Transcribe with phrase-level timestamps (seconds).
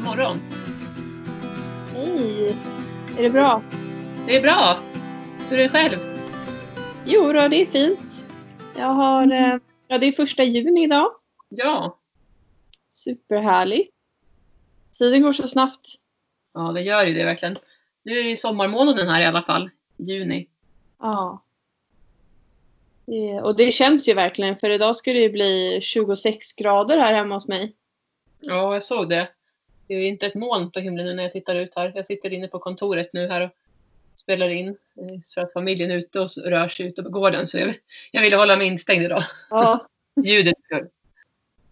[0.00, 0.36] god morgon.
[1.94, 2.56] Hej!
[3.18, 3.62] Är det bra?
[4.26, 4.78] Det är bra.
[5.48, 5.98] Hur är det själv?
[7.06, 8.26] Jo då, det är fint.
[8.76, 9.56] Jag har, eh,
[9.88, 11.12] ja det är första juni idag.
[11.48, 11.98] Ja.
[12.92, 13.94] Superhärligt.
[14.98, 15.86] Tiden går så snabbt.
[16.54, 17.58] Ja, det gör ju det verkligen.
[18.02, 19.70] Nu är det ju sommarmånaden här i alla fall.
[19.96, 20.48] Juni.
[20.98, 21.44] Ja.
[23.06, 27.14] Det, och det känns ju verkligen för idag ska det ju bli 26 grader här
[27.14, 27.76] hemma hos mig.
[28.40, 29.28] Ja, jag såg det.
[29.90, 31.92] Det är inte ett moln på himlen när jag tittar ut här.
[31.94, 33.50] Jag sitter inne på kontoret nu här och
[34.14, 34.68] spelar in.
[34.68, 37.48] eh, Så att familjen är ute och rör sig ute på gården.
[37.48, 37.74] Så jag,
[38.10, 39.22] jag ville hålla mig instängd idag.
[39.50, 39.86] Ja.
[40.24, 40.88] Ljudet skull.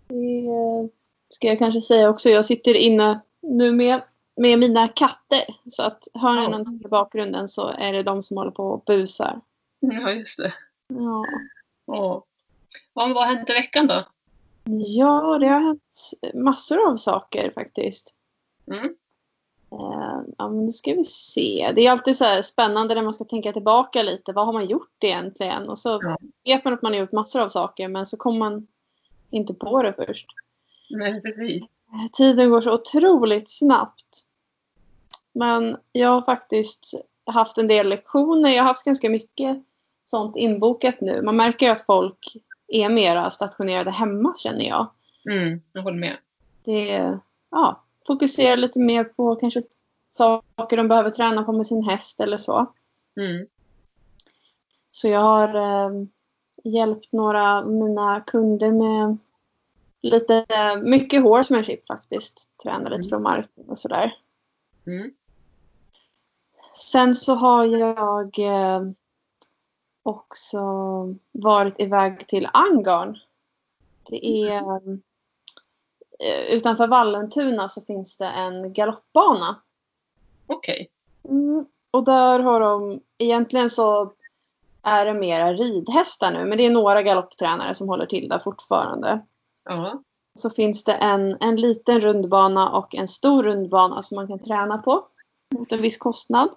[0.08, 0.86] Det eh,
[1.28, 2.30] ska jag kanske säga också.
[2.30, 4.02] Jag sitter inne nu med,
[4.36, 5.40] med mina katter.
[5.70, 6.48] Så att hör ni Ja.
[6.48, 9.40] någonting i bakgrunden så är det de som håller på och busar.
[9.80, 10.52] Ja, just det.
[10.88, 11.24] Ja.
[11.86, 12.24] Ja.
[12.92, 14.04] Vad vad har hänt i veckan då?
[14.86, 18.14] Ja, det har hänt massor av saker faktiskt.
[18.70, 18.94] Mm.
[19.72, 21.72] Eh, ja, men nu ska vi se.
[21.74, 24.32] Det är alltid så här spännande när man ska tänka tillbaka lite.
[24.32, 25.68] Vad har man gjort egentligen?
[25.68, 26.16] Och så Ja.
[26.44, 28.66] vet man att man har gjort massor av saker men så kommer man
[29.30, 30.26] inte på det först.
[30.90, 31.62] Nej, precis.
[31.62, 34.24] Eh, Tiden går så otroligt snabbt.
[35.32, 36.94] Men jag har faktiskt
[37.26, 38.50] haft en del lektioner.
[38.50, 39.62] Jag har haft ganska mycket
[40.04, 41.22] sånt inbokat nu.
[41.22, 42.36] Man märker ju att folk
[42.68, 44.88] är mera stationerade hemma känner jag.
[45.30, 46.16] Mm, jag håller med.
[46.64, 47.18] det
[47.50, 49.62] ja, fokuserar lite mer på kanske
[50.10, 52.72] saker de behöver träna på med sin häst eller så.
[53.20, 53.46] Mm.
[54.90, 56.06] Så jag har eh,
[56.64, 59.18] hjälpt några av mina kunder med
[60.00, 60.46] lite
[60.82, 62.50] mycket horsemanship faktiskt.
[62.62, 64.16] Träna lite från marken och sådär.
[64.86, 65.10] Mm.
[66.74, 68.82] Sen så har jag eh,
[70.02, 70.60] också
[71.32, 73.18] varit iväg till Angarn.
[74.10, 74.96] Det är eh,
[76.50, 79.60] utanför Vallentuna så finns det en galoppbana.
[80.46, 80.90] Okej.
[81.28, 81.66] Mm.
[81.90, 84.12] Och där har de, egentligen så
[84.82, 89.20] är det mera ridhästar nu, men det är några galopptränare som håller till där fortfarande.
[89.64, 90.02] Ja.
[90.34, 94.78] Så finns det en, en liten rundbana och en stor rundbana som man kan träna
[94.78, 95.06] på
[95.54, 96.48] mot en viss kostnad.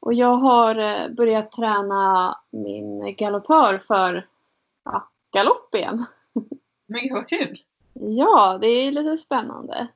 [0.00, 4.28] Och jag har eh, börjat träna min galoppör för
[4.84, 6.06] ja, galopp igen.
[6.86, 7.58] Men gud vad kul.
[7.92, 9.86] Ja, det är lite spännande.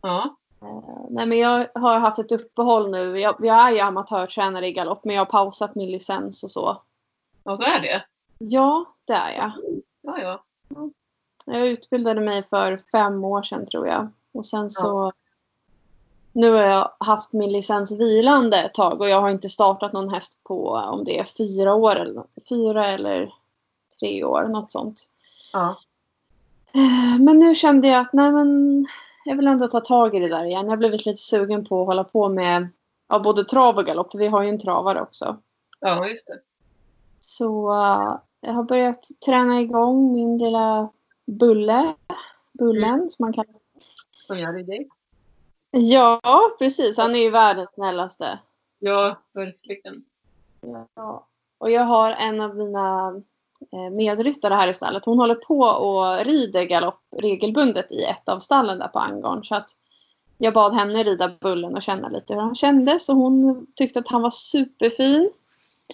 [0.00, 0.36] Ja.
[0.62, 3.20] Eh, Nej, men jag har haft ett uppehåll nu.
[3.20, 6.82] Jag, jag är ju amatörtränare i galopp, men jag har pausat min licens och så.
[7.44, 8.04] Ja, så är det.
[8.38, 9.52] Ja, det är jag.
[10.00, 10.42] Ja, ja.
[11.44, 14.08] Jag utbildade mig för fem år sedan tror jag.
[14.32, 15.12] Och sen så...
[16.32, 20.08] Nu har jag haft min licens vilande ett tag och jag har inte startat någon
[20.08, 23.34] häst på om det är fyra år eller, fyra eller
[24.00, 25.08] tre år, något sånt.
[25.52, 25.76] Ja.
[26.74, 28.86] Eh, Men nu kände jag att nej men
[29.24, 30.64] jag vill ändå ta tag i det där igen.
[30.64, 32.68] Jag har blivit lite sugen på att hålla på med
[33.08, 35.36] ja, både trav och galopp, för vi har ju en travare också.
[35.80, 36.40] Ja, just det.
[37.20, 40.88] Så eh, jag har börjat träna igång min lilla
[41.26, 41.94] Bulle.
[42.52, 43.54] Bullen som man kallar
[44.26, 44.88] Som gör det dig.
[45.70, 46.20] Ja,
[46.58, 46.98] precis.
[46.98, 48.38] Han är ju världens snällaste.
[48.78, 50.04] Ja, verkligen.
[50.94, 51.26] Ja.
[51.58, 53.14] Och jag har en av mina
[53.92, 55.04] medryttare här i stallet.
[55.04, 59.44] Hon håller på och rider galopp regelbundet i ett av stallen där på Angarn.
[59.44, 59.70] Så att
[60.38, 63.08] jag bad henne rida Bullen och känna lite hur han kändes.
[63.08, 65.30] Och hon tyckte att han var superfin.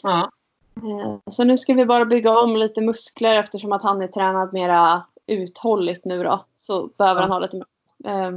[0.03, 0.31] Ja.
[0.77, 4.53] Eh, Så nu ska vi bara bygga om lite muskler eftersom att han är tränad
[4.53, 6.45] mera uthålligt nu då.
[6.57, 7.25] Så behöver Ja.
[7.25, 7.57] han ha lite
[8.05, 8.31] eh,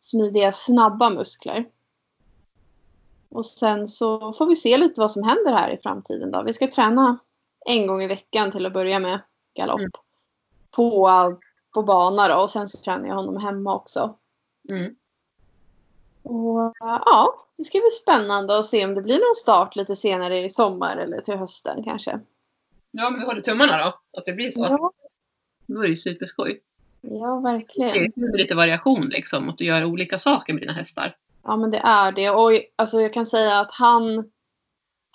[0.00, 1.64] smidiga, snabba muskler.
[3.30, 6.42] Och sen så får vi se lite vad som händer här i framtiden då.
[6.42, 7.18] Vi ska träna
[7.66, 9.20] en gång i veckan till att börja med
[9.54, 9.80] galopp.
[9.80, 9.90] Mm.
[10.70, 11.10] På,
[11.74, 14.16] på bana då och sen så tränar jag honom hemma också.
[14.70, 14.94] Mm.
[16.22, 20.44] Och ja, det ska bli spännande att se om det blir någon start lite senare
[20.44, 22.20] i sommar eller till hösten kanske.
[22.90, 24.18] Ja, men vi håller tummarna då.
[24.18, 24.60] Att det blir så.
[24.60, 24.92] Ja,
[25.66, 26.60] det ju superskoj.
[27.00, 28.12] ja Det verkligen.
[28.16, 29.48] är lite variation liksom.
[29.48, 31.16] Att du gör olika saker med dina hästar.
[31.42, 32.30] Ja, men det är det.
[32.30, 34.30] Och alltså, jag kan säga att han,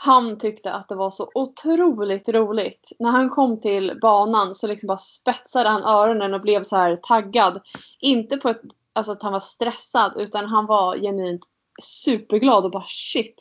[0.04, 2.92] han tyckte att det var så otroligt roligt.
[3.00, 7.00] När han kom till banan så liksom bara spetsade han öronen och blev så här
[7.04, 7.62] taggad.
[8.00, 8.62] Inte på ett,
[8.94, 11.42] alltså att han var stressad utan han var genuint
[11.82, 13.36] superglad och bara shit,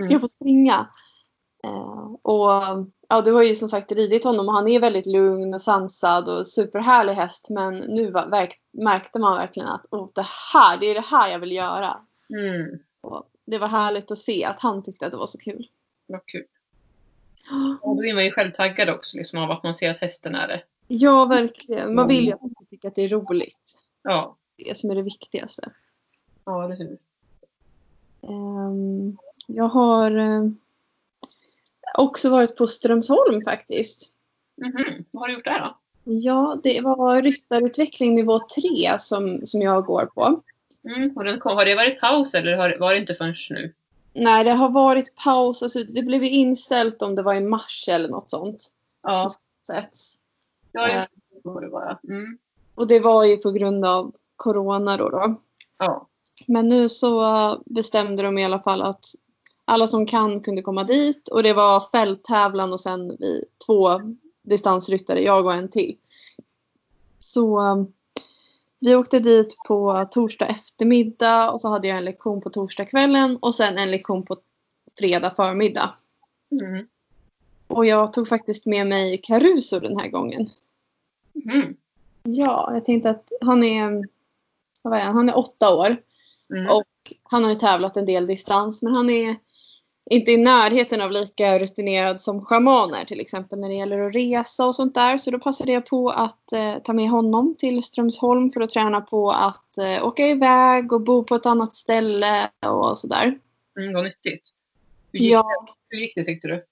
[0.00, 0.86] ska jag få springa?
[1.64, 2.50] Eh, och
[3.08, 6.28] ja, du har ju som sagt ridit honom och han är väldigt lugn och sansad
[6.28, 7.46] och superhärlig häst.
[7.50, 11.38] Men nu var, märkte man verkligen att oh, det här, det är det här jag
[11.38, 12.00] vill göra.
[12.38, 12.78] Mm.
[13.46, 15.66] Det var härligt att se att han tyckte att det var så kul.
[16.10, 16.44] Vad kul.
[17.80, 20.34] Och då är man ju själv taggad också liksom, av att man ser att hästen
[20.34, 20.62] är det.
[20.88, 21.94] Ja, verkligen.
[21.94, 23.82] Man vill ju att ska tycka att det är roligt.
[24.02, 25.70] Ja, det som är det viktigaste.
[26.44, 26.98] Ja, eller hur.
[28.22, 29.16] Ehm,
[29.46, 30.50] jag har eh,
[31.94, 34.14] också varit på Strömsholm faktiskt.
[34.56, 35.04] Mhm.
[35.10, 35.76] Vad har du gjort där då?
[36.04, 40.42] Ja, det var ryttarutveckling nivå 3 som, som jag går på.
[40.84, 41.16] Mm.
[41.16, 43.72] Och den kom, har det varit paus eller har, var det inte förrän nu?
[44.12, 45.62] Nej, det har varit paus.
[45.62, 48.72] Alltså, det blev inställt om det var i mars eller något sånt.
[49.02, 49.30] Ja,
[49.66, 50.18] Sätts.
[50.72, 50.94] ja Eh.
[50.94, 51.06] jag
[51.42, 51.98] får det vara.
[52.08, 52.38] Mm.
[52.74, 55.08] Och det var ju på grund av corona då.
[55.08, 55.40] då.
[55.78, 56.06] Ja.
[56.46, 59.04] Men nu så bestämde de i alla fall att
[59.64, 64.00] alla som kan kunde komma dit och det var fälttävlan och sen vi två
[64.42, 65.96] distansryttare, jag och en till.
[67.18, 67.60] Så
[68.80, 73.54] vi åkte dit på torsdag eftermiddag och så hade jag en lektion på torsdagskvällen och
[73.54, 74.36] sen en lektion på
[74.98, 75.94] fredag förmiddag.
[76.62, 76.86] Mm.
[77.66, 80.50] Och jag tog faktiskt med mig Caruso den här gången.
[81.52, 81.76] Mm.
[82.22, 84.08] Ja, jag tänkte att han är,
[84.82, 85.16] vad är han?
[85.16, 85.96] han är åtta år.
[86.52, 86.70] Mm.
[86.70, 89.36] Och han har ju tävlat en del distans men han är
[90.10, 94.66] inte i närheten av lika rutinerad som schamaner till exempel när det gäller att resa
[94.66, 95.18] och sånt där.
[95.18, 99.00] Så då passade jag på att eh, ta med honom till Strömsholm för att träna
[99.00, 103.38] på att eh, åka iväg och bo på ett annat ställe och sådär.
[103.80, 104.42] Mm, vad nyttigt.
[105.12, 105.96] Hur gick, Ja, det?
[105.96, 106.64] Hur gick det tyckte du?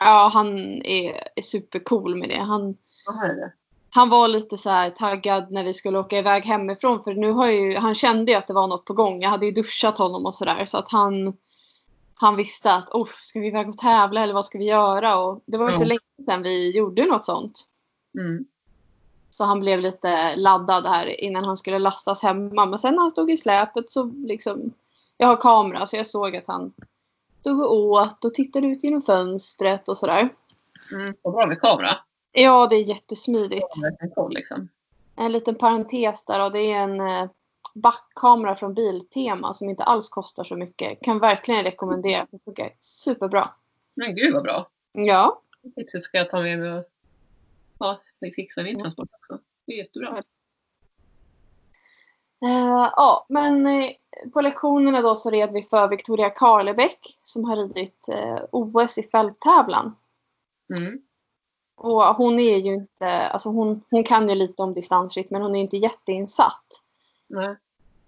[0.00, 2.40] ja han är, är supercool med det.
[2.40, 3.52] Han, det?
[3.90, 7.50] han var lite så här taggad när vi skulle åka iväg hemifrån för nu har
[7.50, 9.22] ju, han kände ju att det var något på gång.
[9.22, 11.36] Jag hade ju duschat honom och sådär så att han
[12.20, 15.18] han visste att oh, ska vi iväg och tävla eller vad ska vi göra?
[15.18, 17.66] Och det var ju så länge sedan vi gjorde något sånt.
[18.18, 18.44] Mm.
[19.30, 22.66] Så han blev lite laddad här innan han skulle lastas hemma.
[22.66, 24.72] Men sen när han stod i släpet så liksom,
[25.16, 26.72] jag har kamera så jag såg att han
[27.40, 30.28] stod och åt och tittade ut genom fönstret och sådär.
[30.92, 31.14] Mm.
[31.22, 31.88] Vad bra med kamera.
[32.32, 33.82] Ja, det är jättesmidigt.
[33.82, 34.68] Verkligen koll liksom.
[35.16, 37.30] En liten parentes där och det är en eh,
[37.74, 41.00] backkamera från Biltema som inte alls kostar så mycket.
[41.02, 42.26] Kan verkligen rekommendera.
[42.30, 43.48] Det funkar superbra.
[43.94, 44.68] Men gud vad bra.
[44.92, 45.42] Ja,
[45.76, 46.84] Tipset ska jag ta med mig och
[47.78, 48.00] ja,
[48.36, 49.38] fixa min transport också.
[49.66, 50.22] Det är jättebra.
[52.42, 53.90] Eh, ja, men eh,
[54.32, 59.02] på lektionerna då så red vi för Victoria Karlebäck som har ridit eh, OS i
[59.02, 59.96] fälttävlan.
[60.78, 61.02] Mm.
[61.76, 65.56] Och hon är ju inte, alltså hon, hon kan ju lite om distansritt men hon
[65.56, 66.66] är inte jätteinsatt.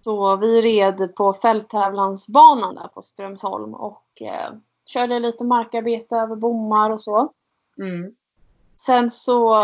[0.04, 4.52] Så vi red på fälttävlansbanan där på Strömsholm och eh,
[4.86, 7.32] körde lite markarbete över bommar och så.
[7.78, 8.14] Mm.
[8.76, 9.56] Sen så,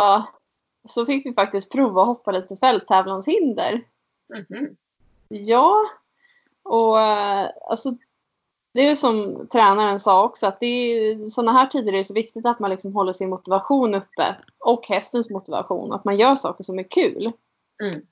[0.88, 3.84] så fick vi faktiskt prova att hoppa lite fälttävlanshinder.
[4.34, 4.76] Mhm.
[5.28, 5.86] Ja,
[6.62, 7.94] och eh, alltså
[8.74, 12.14] det är som tränaren sa också att det är sådana här tider är det så
[12.14, 15.92] viktigt att man liksom håller sin motivation uppe och hästens motivation.
[15.92, 17.32] Att man gör saker som är kul.
[17.82, 18.06] Mm.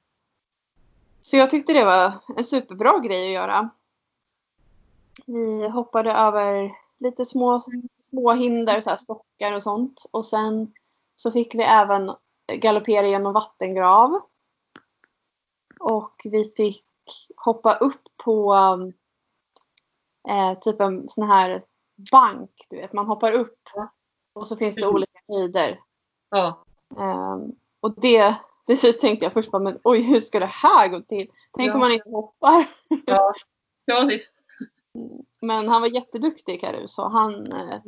[1.26, 3.70] Så jag tyckte det var en superbra grej att göra.
[5.26, 7.62] Vi hoppade över lite små,
[8.02, 10.06] små hinder, så här stockar och sånt.
[10.10, 10.72] Och sen
[11.14, 12.10] så fick vi även
[12.52, 14.20] galoppera genom vattengrav.
[15.80, 16.86] Och vi fick
[17.36, 18.54] hoppa upp på
[20.28, 21.64] eh, typ en sån här
[22.12, 22.50] bank.
[22.68, 23.60] Du vet, man hoppar upp
[24.32, 25.80] och så finns det olika höjder.
[26.30, 26.64] Ja.
[26.96, 30.88] Ehm, och det, det så tänkte jag först bara, men oj hur ska det här
[30.88, 31.30] gå till?
[31.56, 31.74] Tänk Ja.
[31.74, 32.66] om man inte hoppar.
[33.06, 33.32] Ja.
[33.84, 34.32] Ja, visst.
[35.40, 37.02] Men han var jätteduktig Caruso.
[37.02, 37.80] Han, eh,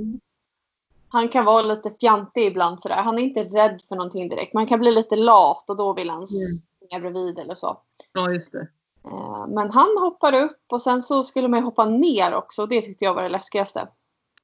[1.09, 2.97] han kan vara lite fjantig ibland sådär.
[3.03, 4.55] Han är inte rädd för någonting direkt.
[4.55, 7.81] Man kan bli lite lat och då vill han springa bredvid eller så.
[8.13, 8.69] Ja, just det.
[9.05, 12.63] Eh, Men han hoppade upp och sen så skulle man ju hoppa ner också.
[12.63, 13.89] och Det tyckte jag var det läskigaste.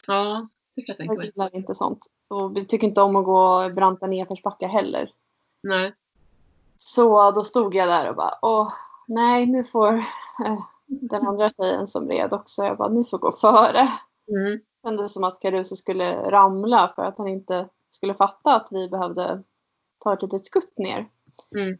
[0.06, 1.26] Ja, det kan jag tänka Jag mig.
[1.26, 2.06] gillar inte sånt.
[2.28, 5.10] Och vi tycker inte om att gå branta nedförsbackar heller.
[5.62, 5.92] Nej.
[6.76, 8.68] Så då stod jag där och bara åh
[9.06, 9.94] nej nu får
[10.44, 12.64] eh, den andra tjejen som red också.
[12.64, 13.88] Jag bara ni får gå före.
[14.28, 14.52] Mm.
[14.52, 18.88] Det kändes som att Caruso skulle ramla för att han inte skulle fatta att vi
[18.88, 19.42] behövde
[19.98, 21.08] ta ett litet skutt ner.
[21.56, 21.78] Mm.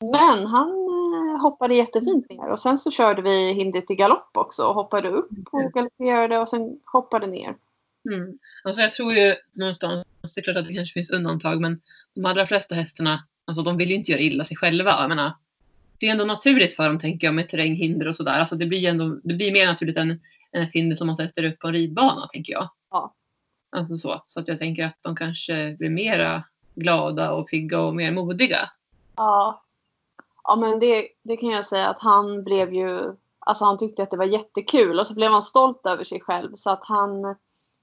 [0.00, 4.66] Men han eh, hoppade jättefint ner och sen så körde vi hindret i galopp också
[4.66, 7.56] och hoppade upp och galopperade och sen hoppade ner.
[8.12, 8.38] Mm.
[8.64, 11.80] Alltså jag tror ju någonstans, det är klart att det kanske finns undantag, men
[12.14, 14.90] de allra flesta hästarna, alltså de vill ju inte göra illa sig själva.
[14.90, 15.32] Jag menar,
[15.98, 18.40] det är ändå naturligt för dem, tänker jag, med terränghinder och sådär.
[18.40, 20.10] Alltså det blir ändå, det blir mer naturligt än,
[20.52, 22.68] än ett hinder som man sätter upp på en ridbana, tänker jag.
[22.90, 23.14] Ja.
[23.76, 24.24] Alltså så.
[24.26, 26.44] Så att jag tänker att de kanske blir mera
[26.74, 28.70] glada och pigga och mer modiga.
[29.16, 29.62] Ja,
[30.44, 34.10] ja men det, det kan jag säga att han blev ju, alltså han tyckte att
[34.10, 37.36] det var jättekul och så blev han stolt över sig själv så att han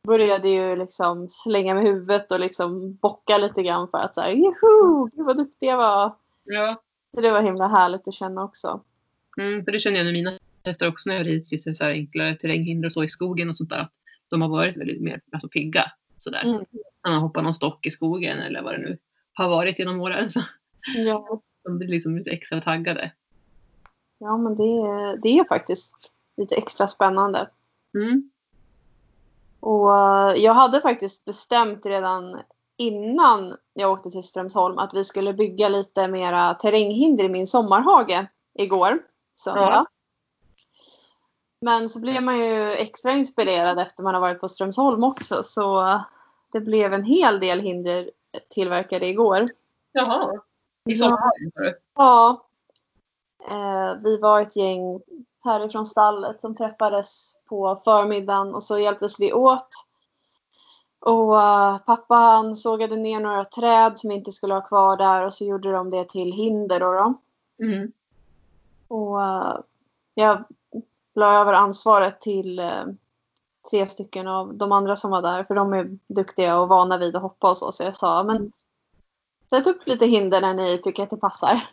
[0.07, 5.09] började ju liksom slänga med huvudet och liksom bocka lite grann för att säga juhu,
[5.15, 6.15] gud vad duktig jag var.
[6.43, 6.81] Ja.
[7.15, 8.83] Så det var himla härligt att känna också.
[9.37, 10.31] Mm, för det känner jag med mina
[10.65, 13.57] hästar också när jag ridit lite så här enklare terränghinder och så i skogen och
[13.57, 13.87] sånt där.
[14.29, 15.91] De har varit väldigt mer alltså, pigga.
[16.17, 16.43] Sådär.
[16.43, 16.65] Mm.
[17.03, 18.97] När man hoppar någon stock i skogen eller vad det nu
[19.33, 20.29] har varit genom åren.
[20.29, 20.41] Så
[20.95, 23.11] Ja, de blir liksom lite extra taggade.
[24.19, 25.95] ja men det, är- det är faktiskt
[26.37, 27.49] lite extra spännande.
[27.97, 28.31] Mm.
[29.59, 32.41] Och eh, jag hade faktiskt bestämt redan
[32.77, 38.25] innan jag åkte till Strömsholm att vi skulle bygga lite mera terränghinder i min sommarhage
[38.53, 38.99] igår,
[39.35, 39.69] söndag.
[39.71, 39.85] Ja.
[41.61, 45.43] Men så blev man ju extra inspirerad efter man har varit på Strömsholm också.
[45.43, 45.99] Så
[46.51, 48.11] det blev en hel del hinder
[48.49, 49.49] tillverkade igår.
[49.91, 50.33] Jaha.
[50.89, 50.97] I Ja.
[50.97, 51.79] sommarhagen du?
[51.95, 52.45] Ja.
[53.49, 55.01] Eh, vi var ett gäng
[55.43, 59.67] härifrån stallet som träffades på förmiddagen och så hjälptes vi åt.
[60.99, 65.33] Och eh, pappa han sågade ner några träd som inte skulle ha kvar där och
[65.33, 66.79] så gjorde de det till hinder.
[66.79, 67.13] Då då.
[67.65, 67.91] Mm.
[68.87, 69.59] Och eh,
[70.13, 70.43] jag
[71.15, 72.85] la över ansvaret till eh,
[73.71, 77.15] tre stycken av de andra som var där för de är duktiga och vana vid
[77.15, 77.71] att hoppa och så.
[77.71, 78.51] Så jag sa, men
[79.49, 81.63] sätt upp lite hinder när ni tycker att det passar.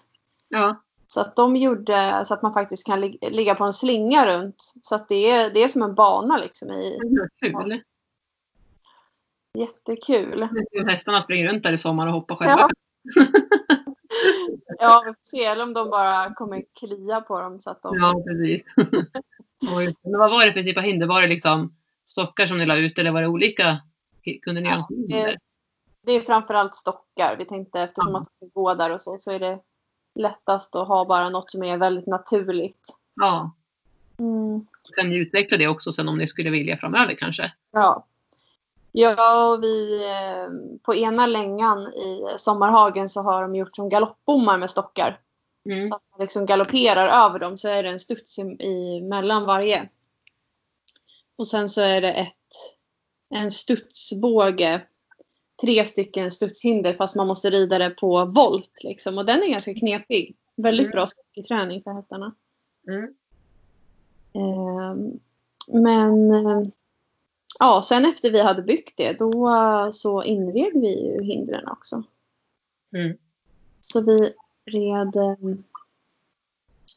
[0.49, 0.77] Ja.
[1.07, 4.73] Så att de gjorde så att man faktiskt kan lig- ligga på en slinga runt.
[4.83, 6.71] Så att det är, det är som en bana liksom.
[6.71, 6.99] I,
[7.41, 7.81] Kul.
[9.59, 10.49] jättekul.
[10.89, 12.69] Hästarna springer runt där i sommar och hoppar själva.
[13.15, 13.27] Ja.
[14.79, 17.97] Ja, vi får se eller om de bara kommer klia på dem så att de...
[17.97, 18.63] Ja, precis.
[20.03, 21.07] Men vad var det för typ av hinder?
[21.07, 23.79] Var det liksom stockar som ni la ut eller var det olika?
[24.43, 25.39] Kunde ni Ja, göra hinder?
[26.03, 27.37] Det är framförallt stockar.
[27.39, 28.21] Vi tänkte eftersom Ja.
[28.21, 29.61] att de går där och så, så är det
[30.17, 32.97] lättast att ha bara något som är väldigt naturligt.
[33.15, 33.53] Ja.
[34.19, 34.67] Mm.
[34.97, 37.53] Kan ni utveckla det också sen om ni skulle vilja framöver kanske?
[37.73, 38.07] Ja.
[38.93, 44.59] Ja, och vi eh, på ena längan i sommarhagen så har de gjort som galoppbommar
[44.59, 45.21] med stockar.
[45.69, 45.87] Mm.
[45.87, 49.45] Så att man liksom galopperar över dem så är det en studs i, i mellan
[49.45, 49.89] varje.
[51.37, 52.33] Och sen så är det ett,
[53.31, 54.83] en studsbåge.
[55.61, 58.81] Tre stycken studshinder fast man måste rida det på volt.
[58.85, 59.19] Liksom.
[59.19, 60.37] Och den är ganska knepig.
[60.57, 60.93] Väldigt Mm.
[60.95, 62.35] bra styrketräning för hästarna.
[62.89, 63.15] Mm.
[64.33, 65.21] Ehm,
[65.69, 66.63] men eh,
[67.59, 72.03] ja, sen efter vi hade byggt det då eh, så invig vi ju hindren också.
[72.97, 73.17] Mm.
[73.81, 74.33] Så vi
[74.65, 75.17] red...
[75.17, 75.57] eh,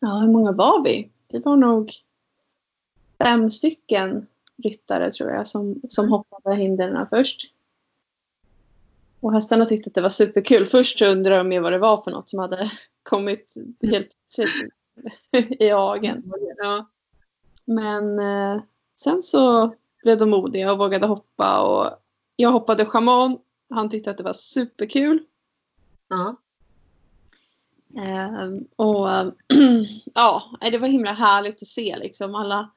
[0.02, 1.10] Ja, hur många var vi?
[1.28, 1.92] Vi var nog
[3.18, 4.28] fem stycken
[4.64, 7.54] ryttare tror jag som, som hoppade hindren först.
[9.22, 10.66] Och hästarna tyckte att det var superkul.
[10.66, 12.72] Först så undrade de ju vad det var för något som hade
[13.04, 16.32] kommit helt plötsligt i hagen.
[16.58, 16.90] Ja.
[17.66, 18.62] Men eh,
[18.96, 19.74] sen så
[20.04, 21.62] blev de modiga och vågade hoppa.
[21.62, 22.00] Och
[22.36, 23.38] jag hoppade schaman.
[23.70, 25.24] Han tyckte att det var superkul.
[26.08, 26.36] Ja.
[27.98, 29.08] Ehm, och
[30.14, 32.36] ja, det var himla härligt att se liksom.
[32.36, 32.72] Alla,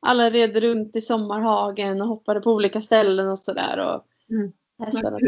[0.00, 4.00] alla red runt i sommarhagen och hoppade på olika ställen och sådär.
[4.30, 4.52] Mm.
[4.78, 5.18] Hästarna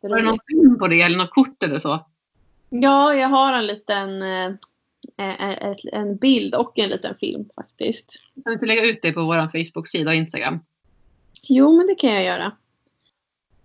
[0.00, 2.06] var det någon film på det eller något kort eller så?
[2.70, 4.46] Ja, jag har en liten eh,
[5.16, 8.20] eh, ett- en bild och en liten film faktiskt.
[8.34, 10.58] Kan vi inte lägga ut det på vår Facebook-sida och Instagram?
[11.42, 12.52] Jo, men det kan jag göra.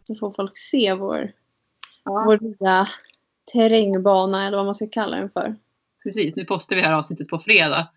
[0.03, 1.31] Så får folk se vår,
[2.03, 2.23] Ja.
[2.25, 2.87] vår lilla
[3.53, 5.55] terrängbana eller vad man ska kalla den för.
[6.03, 7.87] Precis, nu postar vi det här avsnittet på fredag.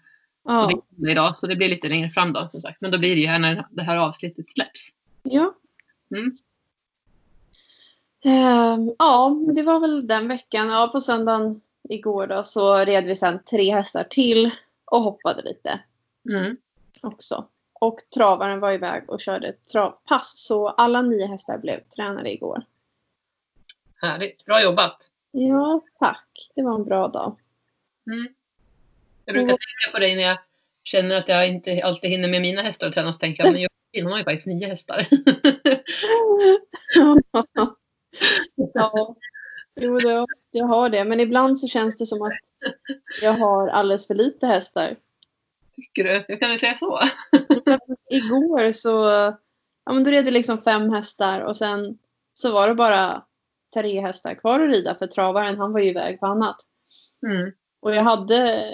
[0.43, 0.71] Och Ja.
[0.91, 2.81] det är idag, så det blir lite längre fram då som sagt.
[2.81, 4.89] Men då blir det ju här när det här avsnittet släpps.
[5.23, 5.55] ja.
[6.17, 6.39] Mm.
[8.27, 10.69] Ehm, ja, det var väl den veckan.
[10.69, 14.51] Ja, på söndagen igår då så red vi sen tre hästar till
[14.85, 15.81] och hoppade lite
[16.29, 16.57] Mm.
[17.03, 17.49] också.
[17.73, 22.65] Och travaren var iväg och körde ett travpass så alla nio hästar blev tränade igår.
[24.03, 25.11] Härligt, bra jobbat.
[25.31, 26.51] Ja, tack.
[26.55, 27.37] Det var en bra dag.
[28.07, 28.29] Mm.
[29.25, 30.39] Jag brukar tänka på dig när jag
[30.85, 33.13] känner att jag inte alltid hinner med mina hästar och träna.
[33.13, 35.07] Så tänker jag, men Josefin hon har ju faktiskt nio hästar.
[38.75, 39.17] ja,
[39.81, 41.05] jo, det, jag har det.
[41.05, 42.33] Men ibland så känns det som att
[43.23, 44.97] jag har alldeles för lite hästar.
[45.77, 46.25] Tycker du?
[46.29, 47.01] Jag kan väl säga så?
[48.11, 48.91] Igår så
[49.85, 51.99] ja, men då red vi liksom fem hästar och sen
[52.35, 53.23] så var det bara
[53.75, 56.57] tre hästar kvar att rida för travaren han var ju iväg på annat.
[57.27, 57.53] Mm.
[57.81, 58.69] Och jag hade,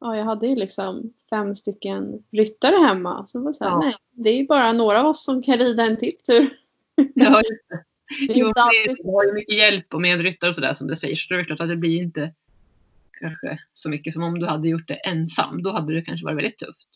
[0.00, 3.26] ja, jag hade ju liksom fem stycken ryttare hemma.
[3.26, 3.78] Så det var så här, Ja.
[3.78, 6.48] nej, det är ju bara några av oss som kan rida en till tur.
[7.14, 7.84] Ja, just det.
[8.08, 11.16] Det Jo, du har ju mycket hjälp och medryttare och sådär som du säger.
[11.16, 12.32] Så det är klart att det blir inte
[13.20, 15.62] kanske så mycket som om du hade gjort det ensam.
[15.62, 16.88] Då hade det kanske varit väldigt tufft.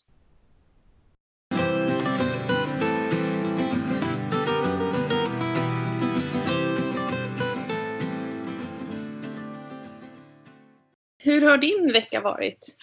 [11.23, 12.77] Hur har din vecka varit?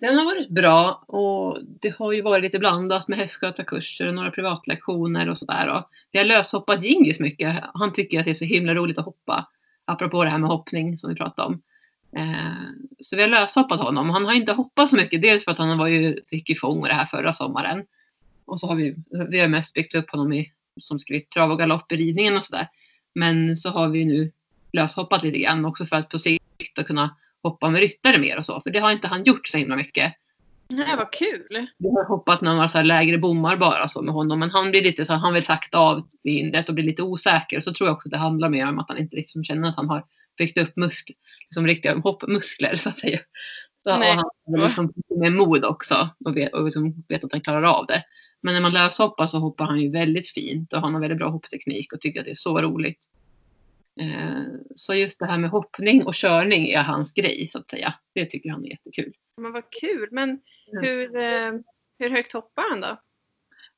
[0.00, 4.30] Den har varit bra och det har ju varit lite blandat med hästskötarkurser och några
[4.30, 5.84] privatlektioner och sådär.
[6.12, 7.64] Vi har löshoppat Gingis mycket.
[7.74, 9.48] Han tycker att det är så himla roligt att hoppa.
[9.84, 11.62] Apropå det här med hoppning som vi pratade om.
[12.16, 14.10] Eh, så vi har löshoppat honom.
[14.10, 15.22] Han har inte hoppat så mycket.
[15.22, 17.84] Dels för att han var ju, fick ju fång och det här förra sommaren.
[18.44, 18.96] Och så har vi,
[19.30, 22.44] vi har mest byggt upp honom i, som skritt, trav och galopp i ridningen och
[22.44, 22.68] sådär.
[23.14, 24.32] Men så har vi nu
[24.72, 28.60] löshoppat lite grann också för att på sikt kunna hoppa med ryttare mer och så.
[28.60, 30.14] För det har inte han gjort så himla mycket.
[30.72, 31.66] Nej, vad kul.
[31.78, 34.38] Vi har hoppat några så lägre bommar bara så med honom.
[34.38, 37.60] Men han blir lite så han vill sakta av hindret och blir lite osäker.
[37.60, 39.76] Så tror jag också att det handlar mer om att han inte liksom känner att
[39.76, 40.04] han har
[40.38, 41.10] byggt upp musk,
[41.44, 43.18] liksom riktiga hoppmuskler så att säga.
[43.84, 44.10] Så Nej.
[44.10, 47.86] han har liksom med mod också och vet, och liksom vet att han klarar av
[47.86, 48.04] det.
[48.42, 51.28] Men när man löshoppar så hoppar han ju väldigt fint och han har väldigt bra
[51.28, 52.98] hoppteknik och tycker att det är så roligt.
[54.00, 54.44] Eh,
[54.76, 57.94] så just det här med hoppning och körning är hans grej så att säga.
[58.14, 59.12] Det tycker han är jättekul.
[59.36, 60.08] Men vad kul.
[60.10, 61.52] Men hur, eh,
[61.98, 63.00] hur högt hoppar han då?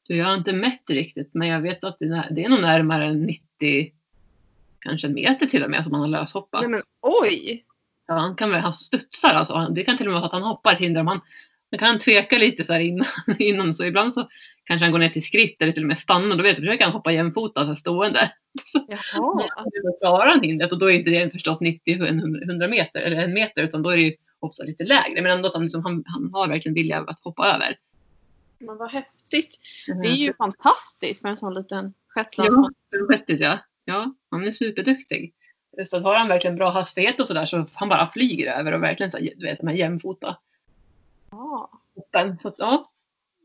[0.06, 3.92] jag har inte mätt riktigt men jag vet att det är nog närmare 90
[4.78, 6.60] kanske en meter till och med som han har löshoppat.
[6.60, 7.64] Nej, men, oj!
[8.06, 9.68] Ja, han kan han studsar alltså.
[9.74, 11.02] Det kan till och med vara att han hoppar hinder.
[11.02, 11.20] Man,
[11.70, 13.06] man kan tveka lite så här innan,
[13.38, 14.28] innan så ibland så
[14.64, 16.36] kanske han går ner till skritt eller till och med stannar.
[16.36, 18.32] Då vet du, försöker han hoppa jämfota så stående.
[18.88, 19.48] Jaha.
[19.82, 23.62] Då klarar han hindret och då är inte det förstås 90-100 meter eller en meter
[23.62, 25.22] utan då är det ju ofta lite lägre.
[25.22, 27.78] Men ändå att han, liksom, han, han har verkligen vilja att hoppa över.
[28.58, 29.60] Men vad häftigt.
[30.02, 32.72] Det är ju fantastiskt med en sån liten shetlandsmås.
[32.90, 33.58] Ja, ja.
[33.84, 35.34] Ja, han är superduktig.
[35.92, 39.12] Att har han verkligen bra hastighet och sådär så han bara flyger över och verkligen
[39.12, 40.36] så du vet, med jämfota.
[41.30, 41.70] Ja.
[42.40, 42.91] Så att, ja,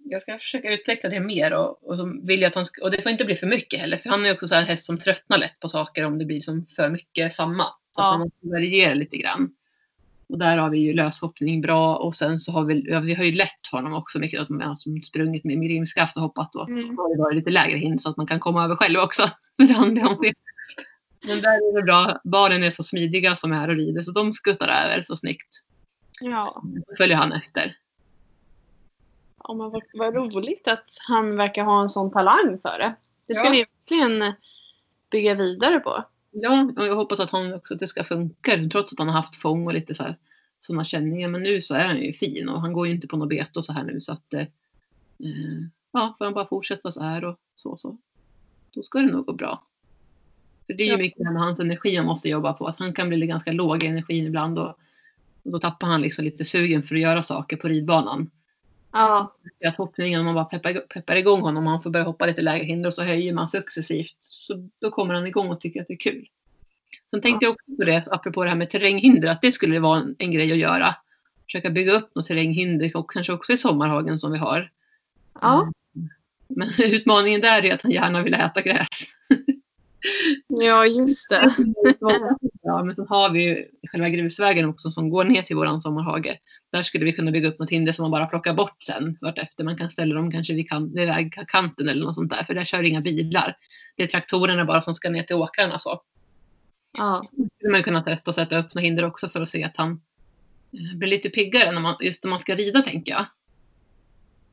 [0.10, 3.12] jag ska försöka utveckla det mer och, och, vill att han ska, och det får
[3.12, 5.60] inte bli för mycket heller för han är också så en häst som tröttnar lätt
[5.60, 7.63] på saker om det blir som för mycket samma.
[7.63, 8.13] Så ja.
[8.13, 9.54] att man måste variera lite grann.
[10.30, 13.24] Och där har vi ju löshoppning bra och sen så har vi, ja, vi har
[13.24, 14.39] ju lätt honom också mycket.
[14.39, 16.98] Att man har sprungit med, med rimskaft och hoppat och mm.
[16.98, 19.30] har det varit lite lägre hinder så att man kan komma över själv också.
[21.22, 22.22] Men där är det bra.
[22.24, 25.63] Barnen är så smidiga som är här och rider så de skuttar över så snyggt.
[26.20, 26.63] Ja.
[26.63, 27.76] Då följer han efter.
[29.43, 32.95] Ja, men vad, vad roligt att han verkar ha en sån talang för det.
[33.28, 33.52] Det ska ja.
[33.52, 34.34] ni verkligen
[35.12, 36.04] bygga vidare på.
[36.32, 39.21] Ja, och jag hoppas att han också att det ska funka trots att han har
[39.21, 40.17] haft fång och lite så här
[40.60, 41.30] sådana känningar.
[41.30, 43.60] Men nu så är han ju fin och han går ju inte på något bete
[43.60, 44.45] och så här nu så att eh,
[45.91, 47.97] ja, får han bara fortsätta så här och så så.
[48.73, 49.63] Då ska det nog gå bra.
[50.65, 52.67] För det är ju mycket med hans energi han måste jobba på.
[52.67, 54.69] Att han kan bli ganska låg i energin ibland och,
[55.43, 58.30] och då tappar han liksom lite sugen för att göra saker på ridbanan.
[58.91, 59.36] Ja.
[59.65, 62.41] Att hoppningen, om man bara peppar, peppar igång honom och han får börja hoppa lite
[62.41, 64.17] lägre hinder och så höjer man successivt.
[64.19, 66.30] Så då kommer han igång och tycker att det är kul.
[67.12, 67.50] Sen tänkte ja.
[67.50, 70.32] jag också på det, apropå det här med terränghinder, att det skulle vara en, en
[70.32, 70.95] grej att göra.
[71.45, 74.71] Försöka bygga upp något terränghinder och kanske också i sommarhagen som vi har.
[75.41, 75.71] Ja.
[76.47, 78.88] Men utmaningen där är att han gärna vill äta gräs.
[80.47, 81.56] Ja, just det.
[82.62, 86.39] ja, men sen har vi ju själva grusvägen också som går ner till våran sommarhage.
[86.71, 89.63] Där skulle vi kunna bygga upp något hinder som man bara plockar bort sen vartefter.
[89.63, 92.43] Man kan ställa dem kanske vid, kan, vid vägkanten eller något sånt där.
[92.43, 93.58] För där kör inga bilar.
[93.95, 96.02] Det är traktorerna bara som ska ner till åkrarna så.
[96.97, 97.23] Ja.
[97.26, 99.78] Så skulle man kunna testa att sätta upp något hinder också för att se att
[99.78, 99.91] han
[100.73, 103.26] eh, blir lite piggare när man, just när man ska rida tänker jag.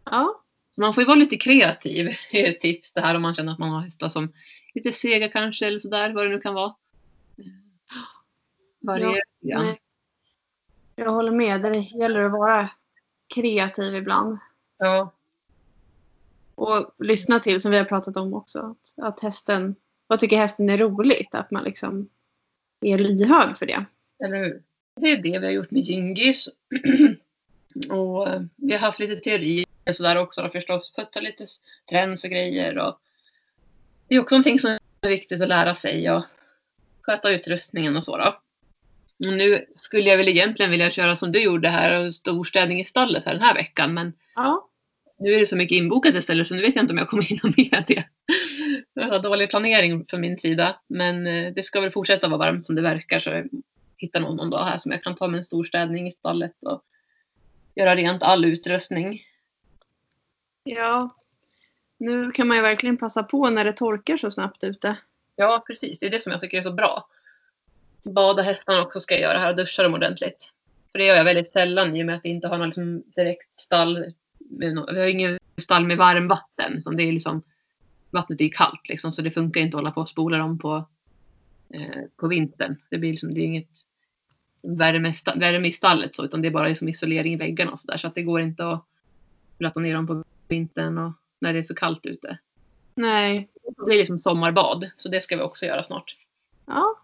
[0.04, 0.44] Ja.
[0.74, 2.10] Så man får ju vara lite kreativ.
[2.30, 4.32] Är ett tips det här om man känner att man har hästar som
[4.74, 6.74] lite sega kanske eller sådär, vad det nu kan vara.
[8.84, 9.76] Variera ja,
[10.96, 11.62] Jag håller med.
[11.62, 12.70] Det gäller att vara
[13.34, 14.38] kreativ ibland.
[14.78, 15.12] Ja.
[16.54, 19.74] Och lyssna till, som vi har pratat om också, att, att hästen,
[20.06, 21.34] vad tycker hästen är roligt?
[21.34, 22.08] Att man liksom
[22.80, 23.84] är lyhörd för det.
[24.24, 24.62] Eller hur?
[25.00, 26.48] Det är det vi har gjort med Gingis.
[27.90, 30.92] och eh, vi har haft lite teori och sådär också då, förstås.
[30.96, 31.46] Putta lite
[31.90, 33.00] trends och grejer och
[34.08, 36.24] det är också någonting som är viktigt att lära sig och
[37.02, 38.40] sköta utrustningen och så då.
[39.24, 43.24] Nu skulle jag väl egentligen vilja köra som du gjorde här och storstädning i stallet
[43.26, 44.68] här den här veckan men ja.
[45.18, 47.22] nu är det så mycket inbokat istället så nu vet jag inte om jag kommer
[47.22, 48.04] hinna med det.
[48.94, 52.66] Jag har dålig planering från min sida men eh, det ska väl fortsätta vara varmt
[52.66, 53.48] som det verkar så jag
[53.96, 56.82] hittar någon, någon dag här som jag kan ta med en storstädning i stallet och
[57.74, 59.22] göra rent all utrustning.
[60.64, 61.10] Ja,
[61.98, 64.96] nu kan man ju verkligen passa på när det torkar så snabbt ute.
[65.36, 65.98] Ja, precis.
[65.98, 67.08] Det är det som jag tycker är så bra.
[68.04, 70.50] Bada hästarna också ska jag göra här och duscha dem ordentligt.
[70.92, 73.02] För det gör jag väldigt sällan i och med att vi inte har något liksom
[73.16, 74.12] direkt stall.
[74.58, 76.82] Vi har ingen stall med varmvatten.
[76.96, 77.42] det är liksom,
[78.10, 80.88] vattnet är kallt liksom, så det funkar inte att hålla på och spola dem på,
[81.70, 82.76] eh, på vintern.
[82.90, 83.70] Det blir liksom, det är inget,
[84.62, 87.96] värme, värme i stallet så, utan det är bara liksom isolering i väggarna och sådär.
[87.96, 88.84] Så att det går inte att
[89.58, 92.38] platta ner dem på vintern och när det är för kallt ute.
[92.94, 93.48] Nej.
[93.86, 96.16] Det är liksom sommarbad, så det ska vi också göra snart.
[96.66, 97.03] Ja.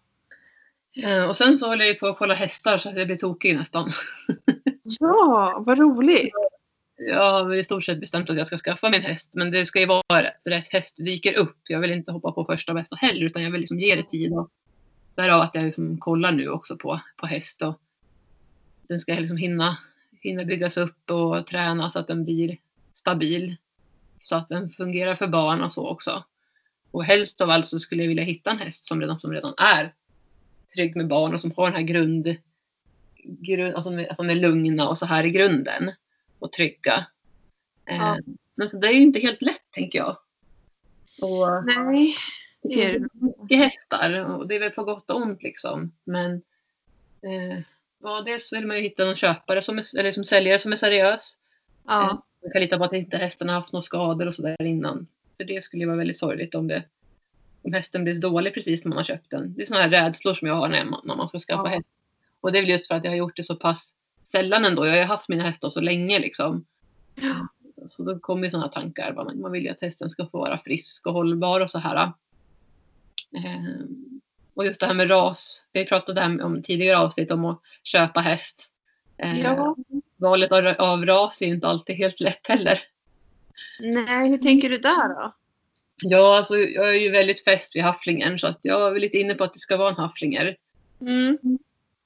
[0.97, 3.17] Eh, Och sen så håller jag ju på att kolla hästar så att jag blir
[3.17, 3.91] tokig nästan.
[5.01, 6.33] Ja, vad roligt.
[6.97, 9.81] Jag har i stort sett bestämt att jag ska skaffa min häst, men det ska
[9.81, 11.57] ju vara rätt, häst dyker upp.
[11.69, 14.33] Jag vill inte hoppa på första bästa heller, utan jag vill liksom ge det tid.
[14.33, 14.51] Och
[15.15, 17.63] därav att jag liksom kollar nu också på, på häst.
[17.63, 17.81] Och
[18.89, 19.79] den ska liksom hinna,
[20.21, 22.57] hinna byggas upp och träna så att den blir
[22.95, 23.57] stabil.
[24.23, 26.25] Så att den fungerar för barn och så också.
[26.91, 29.55] Och helst av allt så skulle jag vilja hitta en häst som redan, som redan
[29.59, 29.95] är
[30.75, 32.37] trygg med barn och som har den här grund,
[33.25, 35.91] grund alltså, med, alltså med lugna och så här i grunden
[36.39, 37.07] och trygga.
[37.85, 38.17] Ja.
[38.17, 38.17] Eh,
[38.55, 40.17] Men så det är ju inte helt lätt tänker jag.
[41.23, 42.15] Och Nej.
[42.63, 45.93] det är mycket hästar och det är väl på gott och ont liksom.
[46.05, 46.33] Men
[47.23, 47.59] eh,
[48.03, 50.77] ja, dels vill man ju hitta någon köpare som är, eller som säljare som är
[50.77, 51.37] seriös.
[51.87, 52.23] Ja.
[52.43, 55.07] Man kan lita på att inte hästen har haft några skador och sådär innan.
[55.37, 56.85] För det skulle ju vara väldigt sorgligt om det
[57.73, 59.55] hästen blir dålig precis när man har köpt den.
[59.55, 61.69] Det är sådana här rädslor som jag har när man, när man ska skaffa Ja.
[61.69, 61.89] häst.
[62.41, 63.95] Och det är väl just för att jag har gjort det så pass
[64.25, 64.87] sällan ändå.
[64.87, 66.65] Jag har ju haft mina hästar så länge liksom.
[67.15, 67.49] Ja.
[67.91, 69.13] Så då kommer ju sådana tankar.
[69.15, 72.13] Man, man vill ju att hästen ska få vara frisk och hållbar och så här.
[73.37, 74.21] Ehm,
[74.55, 75.65] och just det här med ras.
[75.73, 78.63] Vi pratade här om tidigare avsnitt om att köpa häst.
[79.17, 79.77] Ehm, ja.
[80.17, 82.83] Valet av, av ras är ju inte alltid helt lätt heller.
[83.81, 85.35] Nej, hur tänker du där då?
[86.03, 89.35] Ja, alltså jag är ju väldigt fäst vid hafflingen så att jag är lite inne
[89.35, 90.57] på att det ska vara en hafflinger.
[91.01, 91.39] Mm.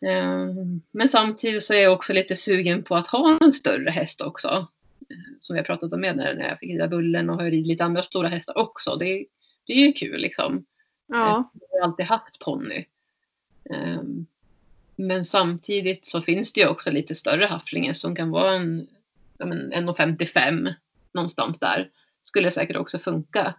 [0.06, 4.20] Ehm, Men samtidigt så är jag också lite sugen på att ha en större häst
[4.20, 4.66] också.
[5.10, 7.84] Ehm, Som jag pratat om med när jag fick rida Bullen och har ridit lite
[7.84, 8.96] andra stora hästar också.
[8.96, 9.26] Det,
[9.66, 10.64] det är ju kul liksom.
[11.06, 11.50] Ja.
[11.70, 12.84] Jag har alltid haft ponny.
[13.70, 14.26] Ehm,
[14.96, 18.86] Men samtidigt så finns det ju också lite större hafflingar som kan vara en,
[19.38, 20.74] ja, men 1,55
[21.12, 21.90] någonstans där.
[22.22, 23.54] Skulle säkert också funka.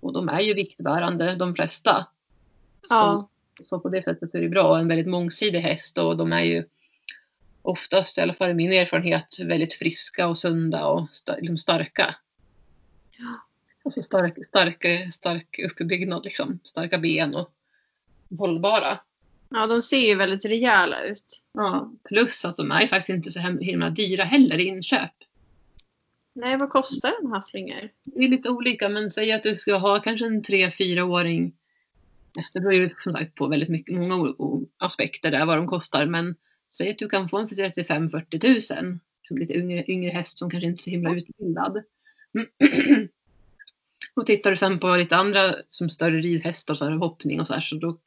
[0.00, 2.06] Och de är ju viktbärande de flesta.
[2.88, 3.28] Ja.
[3.68, 4.78] Så på det sättet så är det bra.
[4.78, 6.64] En väldigt mångsidig häst och de är ju
[7.62, 11.08] oftast, i alla fall i min erfarenhet, väldigt friska och sunda och
[11.38, 12.14] liksom starka.
[13.18, 13.46] Ja.
[13.84, 16.58] Alltså stark, stark, stark uppbyggnad liksom.
[16.64, 17.50] Starka ben och
[18.38, 18.98] hållbara.
[19.48, 21.42] Ja, de ser ju väldigt rejäla ut.
[21.52, 25.12] Ja, plus att de är faktiskt inte så himla dyra heller i inköp.
[26.40, 27.92] Nej, vad kostar en hafflinger?
[28.04, 31.54] Det är lite olika men säg att du ska ha kanske en 3-4-åring.
[32.52, 34.34] Det beror ju som sagt på väldigt mycket, många
[34.76, 36.34] aspekter där vad de kostar men
[36.72, 40.50] säg att du kan få en för 35-40 000, Som lite yngre, yngre häst som
[40.50, 41.82] kanske inte är så himla utbildad.
[44.14, 47.46] och tittar du sen på lite andra som större ridhästar och så här, hoppning och
[47.46, 47.98] så här så då,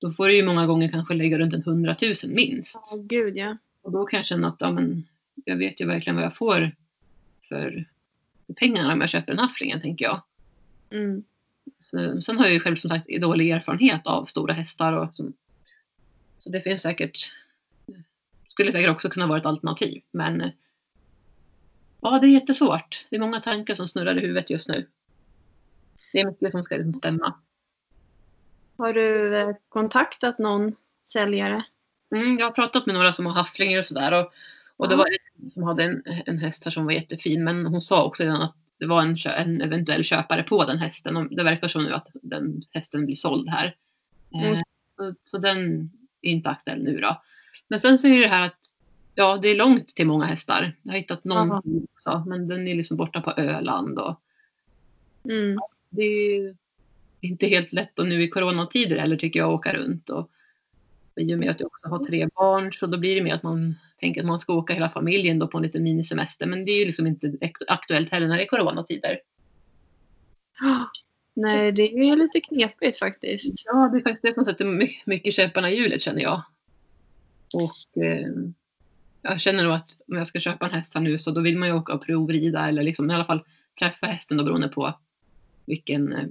[0.00, 2.74] då får du ju många gånger kanske lägga runt en 100 000 minst.
[2.90, 3.56] Ja, gud ja.
[3.82, 5.04] Och då kan jag känna att ja, men,
[5.44, 6.72] jag vet ju verkligen vad jag får
[7.48, 7.84] för,
[8.56, 10.22] pengarna om jag köper en hafflingen, tänker jag.
[10.90, 11.24] Mm.
[11.80, 14.92] Så, sen har jag ju själv som sagt dålig erfarenhet av stora hästar.
[14.92, 15.32] Och som,
[16.38, 17.30] så det finns säkert,
[18.48, 20.02] skulle säkert också kunna vara ett alternativ.
[20.10, 20.50] Men
[22.00, 23.06] ja, det är jättesvårt.
[23.10, 24.86] Det är många tankar som snurrar i huvudet just nu.
[26.12, 27.34] Det är mycket som ska liksom stämma.
[28.76, 31.64] Har du eh, kontaktat någon säljare?
[32.14, 34.26] Mm, jag har pratat med några som har hafflingar och sådär.
[34.78, 34.98] Och, det Ja.
[34.98, 37.44] var en som hade en, en häst här som var jättefin.
[37.44, 41.16] Men hon sa också redan att det var en, en eventuell köpare på den hästen.
[41.16, 43.76] Och det verkar som nu att den hästen blir såld här.
[44.34, 44.52] Mm.
[44.52, 44.60] Eh,
[44.96, 45.90] så, så den
[46.22, 47.22] är inte aktuell nu då.
[47.68, 48.58] Men sen så är det här att
[49.14, 50.76] ja, det är långt till många hästar.
[50.82, 51.62] Jag har hittat någon Jaha.
[51.94, 52.28] också.
[52.28, 53.98] Men den är liksom borta på Öland.
[53.98, 54.20] Och
[55.24, 55.58] Mm.
[55.90, 56.56] det är
[57.20, 60.08] inte helt lätt och nu i coronatider heller tycker jag att åka runt.
[60.10, 60.30] Och
[61.18, 63.42] i och med att jag också har tre barn så då blir det mer att
[63.42, 66.46] man tänker att man ska åka hela familjen då på en liten minisemester.
[66.46, 69.20] Men det är ju liksom inte ak- aktuellt heller när det är coronatider.
[71.34, 73.62] Nej, det är lite knepigt faktiskt.
[73.64, 76.42] Ja, det är faktiskt det som sätter my- mycket käpparna i hjulet känner jag.
[77.54, 78.28] Och eh,
[79.22, 81.58] jag känner nog att om jag ska köpa en häst här nu så då vill
[81.58, 83.44] man ju åka och provrida eller liksom i alla fall
[83.78, 84.94] träffa hästen då beroende på
[85.66, 86.26] vilken eh,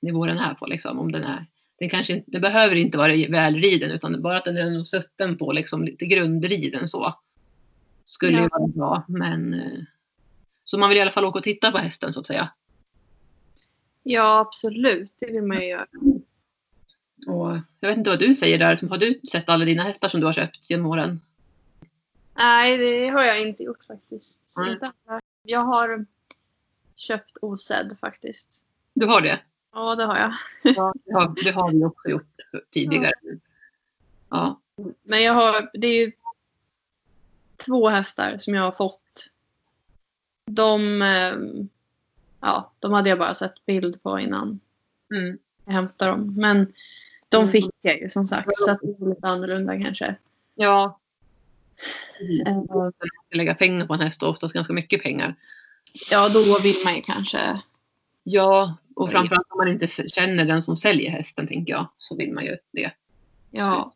[0.00, 0.98] nivå den är på liksom.
[0.98, 1.46] Om den är
[1.80, 5.52] den kanske inte, det behöver inte vara välriden utan bara att den är sutten på
[5.52, 7.14] liksom lite grundriden så.
[8.04, 8.48] Skulle ju Ja.
[8.52, 9.80] vara bra men eh,
[10.64, 12.52] så man vill i alla fall åka och titta på hästen så att säga.
[14.02, 15.14] Ja, absolut.
[15.18, 15.86] Det vill man ju göra.
[17.26, 18.88] Och jag vet inte vad du säger där.
[18.90, 21.20] Har du sett alla dina hästar som du har köpt genom åren?
[22.34, 24.54] Nej, det har jag inte gjort faktiskt.
[24.60, 24.92] Alla.
[25.42, 26.06] Jag har
[26.96, 28.64] köpt osedd faktiskt.
[28.94, 29.40] Du har det?
[29.72, 30.34] Ja, det har jag.
[30.76, 32.36] Ja, det har, det har vi också gjort
[32.70, 33.12] tidigare.
[34.28, 34.60] Ja,
[35.02, 36.12] Men jag har, det är
[37.56, 39.28] två hästar som jag har fått.
[40.46, 41.34] De, eh,
[42.40, 44.60] ja, de hade jag bara sett bild på innan
[45.14, 45.38] Mm.
[45.64, 46.34] jag hämtade dem.
[46.36, 46.72] Men
[47.28, 47.48] de Mm.
[47.48, 48.48] fick jag ju som sagt.
[48.58, 50.16] Så att det är lite annorlunda kanske.
[50.54, 50.98] Ja.
[52.46, 55.34] Eh, Man ska lägga pengar på en häst och oftast ganska mycket pengar.
[56.10, 57.60] Ja, då vill man ju kanske.
[58.22, 62.32] Ja, och framförallt om man inte känner den som säljer hästen tänker jag, så vill
[62.32, 62.90] man ju det.
[63.50, 63.94] Ja,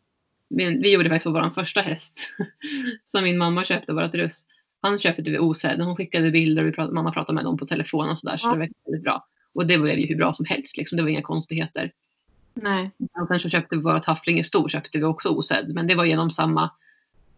[0.49, 2.19] Men vi gjorde faktiskt vår första häst
[3.05, 4.45] som min mamma köpte, vårat russ.
[4.81, 5.81] Han köpte vi osedd.
[5.81, 8.37] Hon skickade bilder och vi pratade, mamma pratade med dem på telefon och sådär.
[8.37, 8.51] Så Ja.
[8.53, 9.27] det var väldigt bra.
[9.53, 10.77] Och det blev ju hur bra som helst.
[10.77, 10.95] Liksom.
[10.97, 11.91] Det var inga konstigheter.
[12.53, 12.91] nej.
[13.21, 15.73] Och sen så köpte vi våra tafflinge stor köpte vi också osedd.
[15.75, 16.71] Men det var genom samma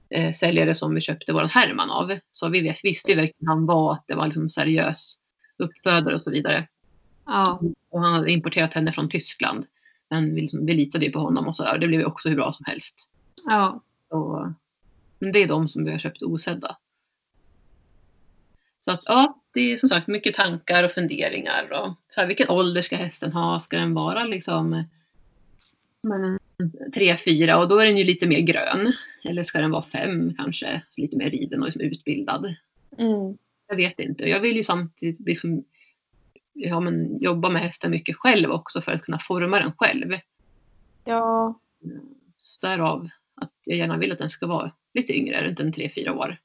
[0.10, 2.20] eh, säljare som vi köpte vår Herman av.
[2.32, 5.18] Så vi visste ju verkligen han var att det var liksom seriös
[5.58, 6.68] uppfödare och så vidare.
[7.28, 9.66] Ja, Och han hade importerat henne från Tyskland.
[10.10, 11.78] Men vi, liksom, vi litade på honom och så där.
[11.78, 13.10] Det blev ju också hur bra som helst.
[13.46, 14.48] ja, Och
[15.20, 16.78] men det är de som vi har köpt osedda.
[18.86, 21.70] Så att ja, det är som sagt mycket tankar och funderingar.
[21.72, 23.60] Och så här, vilken ålder ska hästen ha?
[23.60, 24.84] Ska den vara liksom
[26.04, 26.40] men,
[26.94, 28.94] tre, fyra och då är den ju lite mer grön.
[29.24, 30.82] Eller ska den vara fem kanske?
[30.90, 32.56] Så lite mer riden och liksom utbildad.
[32.98, 33.38] mm,
[33.68, 34.30] Jag vet inte.
[34.30, 35.64] Jag vill ju samtidigt liksom,
[36.58, 40.14] ja, men, jobba med hästen mycket själv också för att kunna forma den själv.
[41.04, 41.60] ja,
[42.38, 45.92] Så därav att jag gärna vill att den ska vara lite yngre, runt en tre,
[45.96, 46.38] fyra år.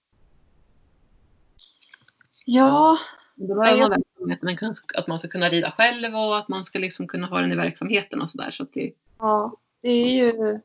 [2.45, 2.99] ja,
[3.35, 6.49] Då behöver man verkligen att man, kan, att man ska kunna rida själv och att
[6.49, 8.51] man ska liksom kunna ha den i verksamheten och sådär.
[8.51, 9.57] Så att det, ja.
[9.83, 10.61] Det är ju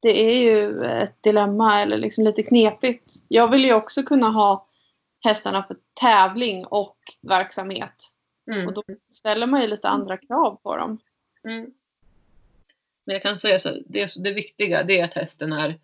[0.00, 3.12] det är ju ett dilemma eller liksom lite knepigt.
[3.28, 4.66] Jag vill ju också kunna ha
[5.24, 7.94] hästarna för tävling och verksamhet.
[8.52, 8.82] mm, Och då
[9.12, 10.98] ställer man ju lite andra krav på dem.
[11.48, 11.70] mm.
[13.06, 15.78] Men jag kan säga så det, det viktiga det är att hästen är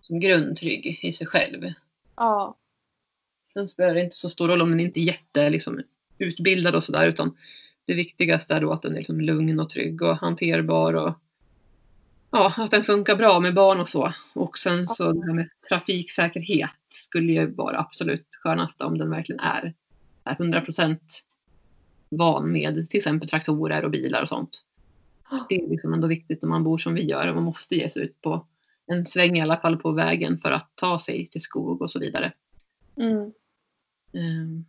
[0.00, 1.72] som grundtrygg i sig själv.
[2.16, 2.56] Ja,
[3.52, 5.82] Sen spelar det inte så stor roll om den inte är jätte liksom,
[6.18, 7.36] utbildad och sådär utan
[7.84, 11.14] det viktigaste är då att den är liksom lugn och trygg och hanterbar och
[12.30, 14.12] ja, att den funkar bra med barn och så.
[14.34, 19.40] Och sen så det här med trafiksäkerhet skulle ju vara absolut skönaste om den verkligen
[19.40, 19.74] är,
[20.24, 20.98] är 100%
[22.08, 24.64] van med till exempel traktorer och bilar och sånt.
[25.48, 27.90] Det är liksom ändå viktigt när man bor som vi gör och man måste ge
[27.90, 28.46] sig ut på
[28.86, 31.98] en sväng i alla fall på vägen för att ta sig till skog och så
[31.98, 32.32] vidare.
[32.96, 33.32] mm,
[34.12, 34.64] Um,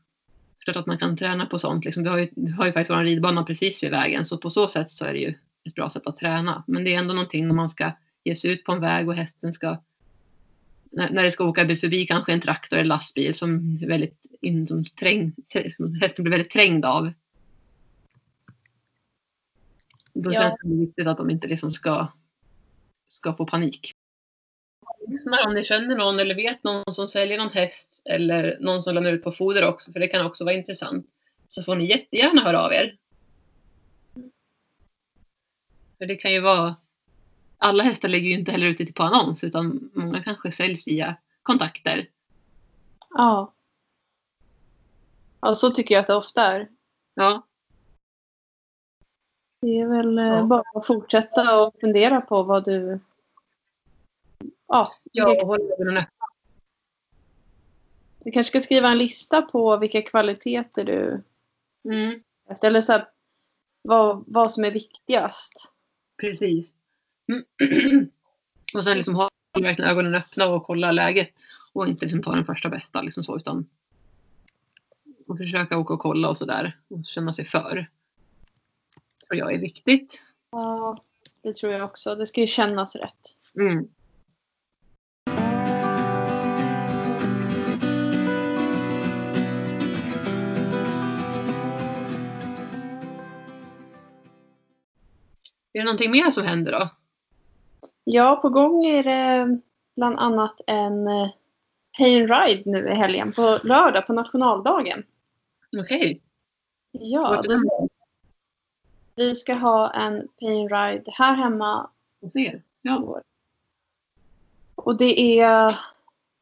[0.59, 1.85] klart att man kan träna på sånt.
[1.85, 4.49] Liksom, vi, har ju, vi har ju faktiskt vår ridbana precis vid vägen så på
[4.49, 6.63] så sätt så är det ju ett bra sätt att träna.
[6.67, 7.91] Men det är ändå någonting när man ska
[8.23, 9.77] ge sig ut på en väg och hästen ska
[10.91, 14.67] när, när det ska åka förbi kanske en traktor eller lastbil som är väldigt in,
[14.67, 15.33] som träng,
[15.77, 17.11] som hästen blir väldigt trängd av.
[20.13, 20.41] Då Ja.
[20.41, 22.07] känns det viktigt att de inte liksom ska,
[23.07, 23.93] ska få panik.
[25.45, 29.13] Om ni känner någon eller vet någon som säljer någon häst eller någon som lämnar
[29.13, 31.07] ut på foder också, för det kan också vara intressant.
[31.47, 32.97] Så får ni jättegärna höra av er.
[35.97, 36.75] För det kan ju vara...
[37.63, 41.15] Alla hästar lägger ju inte heller ut det på annons, utan många kanske säljs via
[41.43, 42.09] kontakter.
[43.09, 43.53] ja.
[45.41, 46.69] Ja, så tycker jag att det ofta är.
[47.13, 47.47] Ja,
[49.61, 50.43] Det är väl eh, Ja.
[50.43, 52.99] bara att fortsätta och fundera på vad du...
[54.67, 56.25] Ja, jag håller ögonen öppna.
[58.23, 61.23] du kanske ska skriva en lista på vilka kvaliteter du...
[61.93, 62.23] Mm,
[62.61, 63.09] Eller så här,
[63.81, 65.71] vad, vad som är viktigast.
[66.17, 66.71] precis.
[67.27, 67.43] Mm.
[68.73, 69.29] Och sen liksom hålla
[69.59, 71.29] verkligen ögonen öppna och kolla läget.
[71.73, 73.69] Och inte liksom ta den första bästa liksom så, utan
[75.27, 76.77] och försöka åka och kolla och sådär.
[76.87, 77.89] Och känna sig för.
[79.27, 80.21] För jag är viktigt.
[80.51, 81.03] Ja,
[81.43, 82.15] det tror jag också.
[82.15, 83.37] Det ska ju kännas rätt.
[83.59, 83.87] Mm.
[95.73, 96.89] Är det någonting mer som händer då?
[98.13, 99.59] Ja, på gång är det
[99.95, 101.29] bland annat en eh,
[101.97, 103.31] Pay and Ride nu i helgen.
[103.33, 105.03] På lördag, på nationaldagen.
[105.83, 106.21] Okej.
[106.91, 107.87] Ja, Vart är då,
[109.15, 111.89] vi ska ha en Pay and Ride här hemma
[112.21, 112.63] Hos er?
[112.81, 113.21] Ja.
[114.75, 115.75] Och det är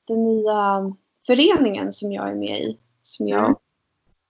[0.08, 0.92] den nya
[1.28, 2.78] föreningen som jag är med i.
[3.02, 3.56] Som jag Mm.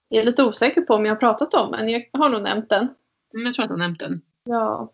[0.09, 2.87] är lite osäker på om jag har pratat om, men jag har nog nämnt den.
[3.31, 4.21] Jag tror att jag har nämnt den.
[4.43, 4.87] Ja, eh,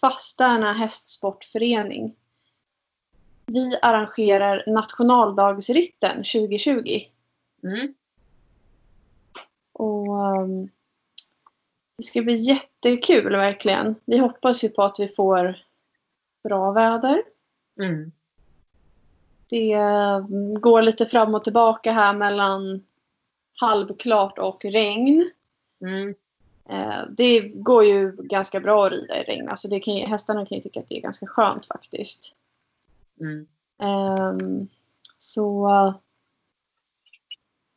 [0.00, 2.16] Fastärna hästsportförening.
[3.46, 7.00] Vi arrangerar nationaldagsritten 2020.
[7.62, 7.94] Mm.
[9.72, 10.68] Och ehm,
[11.96, 13.94] det ska bli jättekul verkligen.
[14.04, 15.58] Vi hoppas ju på att vi får
[16.42, 17.22] bra väder.
[17.80, 18.12] Mm.
[19.48, 22.86] Det mm, går lite fram och tillbaka här mellan
[23.60, 25.30] halvklart och regn.
[25.80, 26.14] Mm.
[26.70, 29.48] Eh, Det går ju ganska bra att rida i regn.
[29.48, 32.34] Alltså det kan, ju- hästarna kan ju tycka att det är ganska skönt faktiskt.
[33.20, 33.46] Mm.
[33.82, 34.68] Ehm,
[35.18, 35.68] Så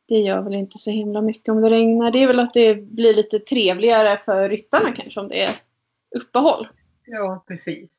[0.08, 2.10] det gör väl inte så himla mycket om det regnar.
[2.10, 5.62] Det är väl att det blir lite trevligare för ryttarna kanske om det är
[6.16, 6.68] uppehåll.
[7.04, 7.90] Ja, precis.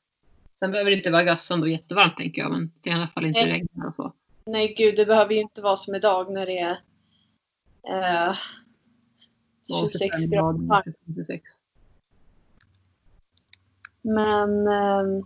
[0.59, 3.07] Sen behöver det inte vara gassande och jättevarmt tänker jag, men det är i alla
[3.07, 3.51] fall inte Nej.
[3.51, 4.13] regn och så.
[4.45, 6.77] Nej gud, det behöver ju inte vara som idag när det är
[8.29, 8.35] eh,
[9.79, 10.95] 26 grader varmt.
[11.15, 11.43] 26.
[14.01, 15.23] Men ehm,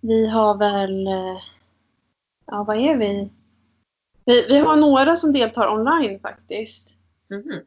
[0.00, 1.06] vi har väl...
[1.06, 1.38] eh,
[2.46, 3.30] Ja, vad är vi?
[4.24, 4.46] vi?
[4.48, 6.96] Vi har några som deltar online faktiskt.
[7.30, 7.60] Mhm.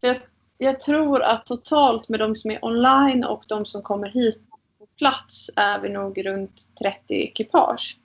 [0.00, 0.20] Jag,
[0.58, 4.42] jag tror att totalt med de som är online och de som kommer hit
[4.78, 7.98] på plats är vi nog runt 30 ekipage.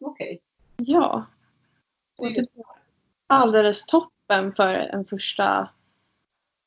[0.00, 0.40] Okej.
[0.76, 1.24] Ja.
[2.18, 2.46] Och det är
[3.26, 5.68] alldeles toppen för en första,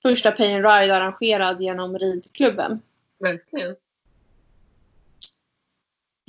[0.04, 2.82] första pay and ride arrangerad genom ridklubben.
[3.20, 3.76] Verkligen.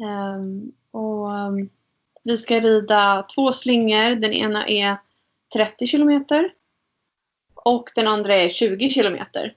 [0.03, 1.69] Ehm, och ehm,
[2.23, 4.15] vi ska rida två slingor.
[4.15, 4.97] Den ena är
[5.55, 6.53] 30 kilometer
[7.55, 9.55] och den andra är 20 kilometer.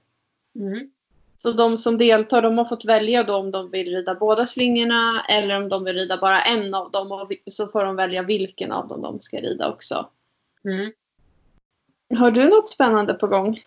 [0.56, 0.92] Mm.
[1.38, 5.22] Så de som deltar de har fått välja då om de vill rida båda slingorna
[5.30, 7.12] eller om de vill rida bara en av dem.
[7.12, 10.10] Och så får de välja vilken av dem de ska rida också.
[10.66, 10.92] Mm.
[12.20, 13.64] Har du något spännande på gång?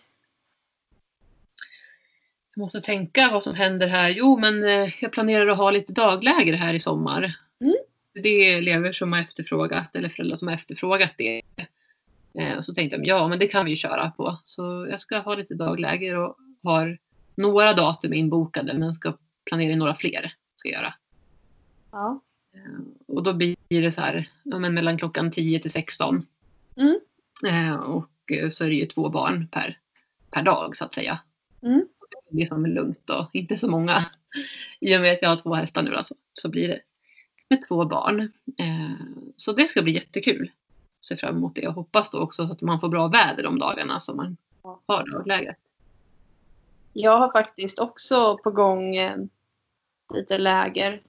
[2.55, 4.09] Jag måste tänka vad som händer här.
[4.09, 7.35] Jo, men eh, jag planerar att ha lite dagläger här i sommar.
[7.61, 7.75] Mm.
[8.13, 11.41] Det är elever som har efterfrågat, eller föräldrar som har efterfrågat det.
[12.39, 14.37] Eh, och så tänkte jag, ja men det kan vi ju köra på.
[14.43, 16.97] Så jag ska ha lite dagläger och har
[17.35, 19.13] några datum inbokade men ska
[19.45, 20.33] planera in några fler.
[20.55, 20.93] Ska göra.
[21.91, 22.21] Ja.
[22.55, 26.25] Eh, Och då blir det så här, ja, men mellan klockan 10 till 16.
[26.77, 26.99] Mm.
[27.79, 28.09] Och
[28.51, 29.77] så är det ju två barn per,
[30.31, 31.19] per dag så att säga.
[31.63, 31.85] Mm.
[32.31, 34.05] Det är som är lugnt och inte så många.
[34.79, 36.79] I och med att jag har två hästar nu då, så, så blir det
[37.49, 38.19] med två barn.
[38.59, 40.51] Eh, så det ska bli jättekul.
[41.07, 43.99] Ser fram emot det och hoppas då också att man får bra väder de dagarna
[43.99, 44.37] som man
[44.85, 45.57] har daglägret.
[46.93, 49.17] Jag har faktiskt också på gång eh,
[50.13, 51.01] lite läger.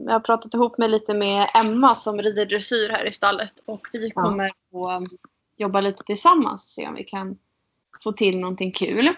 [0.00, 3.88] Jag har pratat ihop mig lite med Emma som rider dressyr här i stallet och
[3.92, 4.22] vi Ja.
[4.22, 5.08] kommer att um,
[5.56, 7.38] jobba lite tillsammans och se om vi kan
[8.02, 9.08] få till någonting kul.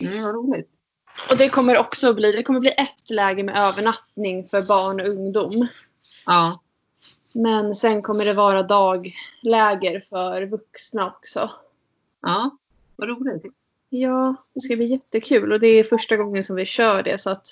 [0.00, 0.70] Mm, vad roligt.
[1.30, 5.06] Och det kommer också bli, det kommer bli ett läger med övernattning för barn och
[5.08, 5.68] ungdom.
[6.26, 6.60] Ja,
[7.32, 11.50] Men sen kommer det vara dagläger för vuxna också.
[12.22, 12.50] ja,
[12.96, 13.42] vad roligt.
[13.88, 17.30] Ja, det ska bli jättekul och det är första gången som vi kör det så
[17.30, 17.46] att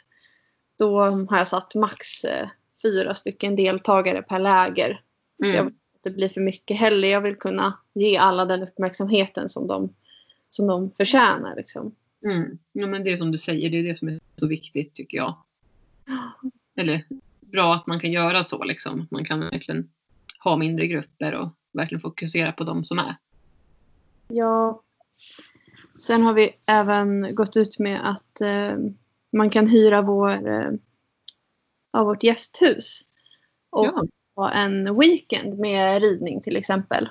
[0.79, 2.49] då har jag satt max eh,
[2.83, 5.01] fyra stycken deltagare per läger.
[5.37, 5.65] Jag Mm.
[5.65, 7.09] vill inte att det blir för mycket heller.
[7.09, 9.95] Jag vill kunna ge alla den uppmärksamheten som de,
[10.51, 11.57] som de förtjänar.
[11.57, 11.95] Liksom.
[12.25, 12.59] Mm.
[12.73, 15.19] Ja, men det är som du säger, det är det som är så viktigt tycker
[15.19, 15.37] jag.
[16.77, 17.05] Eller
[17.41, 19.09] bra att man kan göra så liksom.
[19.11, 19.91] Man kan verkligen
[20.39, 23.17] ha mindre grupper och verkligen fokusera på de som är.
[24.29, 24.83] Ja.
[26.01, 28.77] Sen har vi även gått ut med att eh,
[29.33, 30.73] man kan hyra vår, eh,
[31.93, 33.01] vårt gästhus.
[33.71, 34.07] Och Ja,
[34.37, 37.09] ha en weekend med ridning till exempel.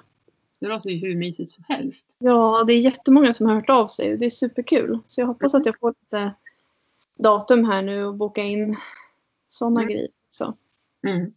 [0.62, 2.06] Det låter ju hur mysigt som helst.
[2.20, 4.18] Ja, det är jättemånga som har hört av sig.
[4.18, 5.00] Det är superkul.
[5.06, 6.34] Så jag hoppas att jag får lite
[7.20, 8.76] datum här nu och boka in
[9.48, 9.94] sådana Mm.
[9.94, 10.58] grejer också.
[11.08, 11.34] Mm.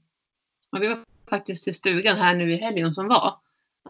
[0.71, 3.37] Och vi var faktiskt till stugan här nu i helgen som var.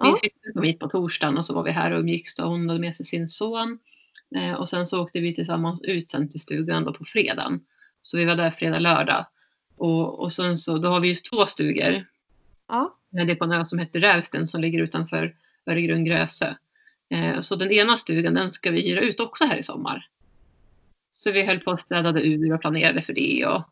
[0.01, 0.05] Ja.
[0.07, 2.68] Min syster kom hit på torsdagen och så var vi här och umgicks och hon
[2.68, 3.79] hade med sig sin son.
[4.37, 7.61] Eh, och sen så åkte vi tillsammans ut sen till stugan då på fredagen.
[8.03, 9.26] Så vi var där fredag, lördag.
[9.76, 12.07] Och, och sen så, då har vi ju två stugor.
[12.68, 12.97] Ja.
[13.14, 15.34] Det är på en ö som heter Rävsten som ligger utanför
[15.66, 16.54] Öregrund Grösö.
[17.08, 20.08] Eh, så den ena stugan den ska vi hyra ut också här i sommar.
[21.14, 23.62] Så vi höll på och städade ur och planerade för det och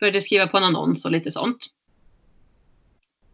[0.00, 1.66] började skriva på en annons och lite sånt.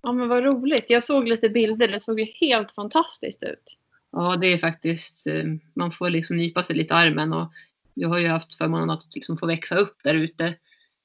[0.03, 0.85] ja, men vad roligt.
[0.89, 1.89] Jag såg lite bilder.
[1.89, 3.77] Det såg ju helt fantastiskt ut.
[4.13, 5.45] Ja, det är faktiskt, eh,
[5.75, 7.53] man får liksom nypa sig lite i armen och
[7.95, 10.55] jag har ju haft förmånen att liksom få växa upp där ute.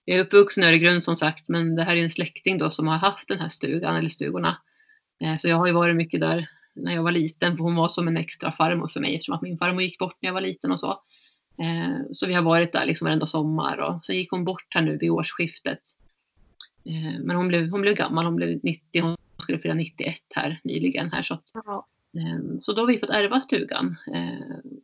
[0.05, 2.87] Jag är uppvuxen i Öregrund som sagt, men det här är en släkting då som
[2.87, 4.57] har haft den här stugan eller stugorna.
[5.21, 7.87] Eh, Så jag har ju varit mycket där när jag var liten, för hon var
[7.87, 10.41] som en extra farmor för mig eftersom att min farmor gick bort när jag var
[10.41, 10.91] liten och så.
[11.61, 14.81] Eh, Så vi har varit där liksom varenda sommar och sen gick hon bort här
[14.81, 15.79] nu vid årsskiftet.
[16.85, 20.59] Eh, Men hon blev, hon blev gammal, hon blev 90, hon skulle fylla 91 här
[20.63, 21.43] nyligen här så att
[22.61, 23.95] Så då har vi fått ärva stugan.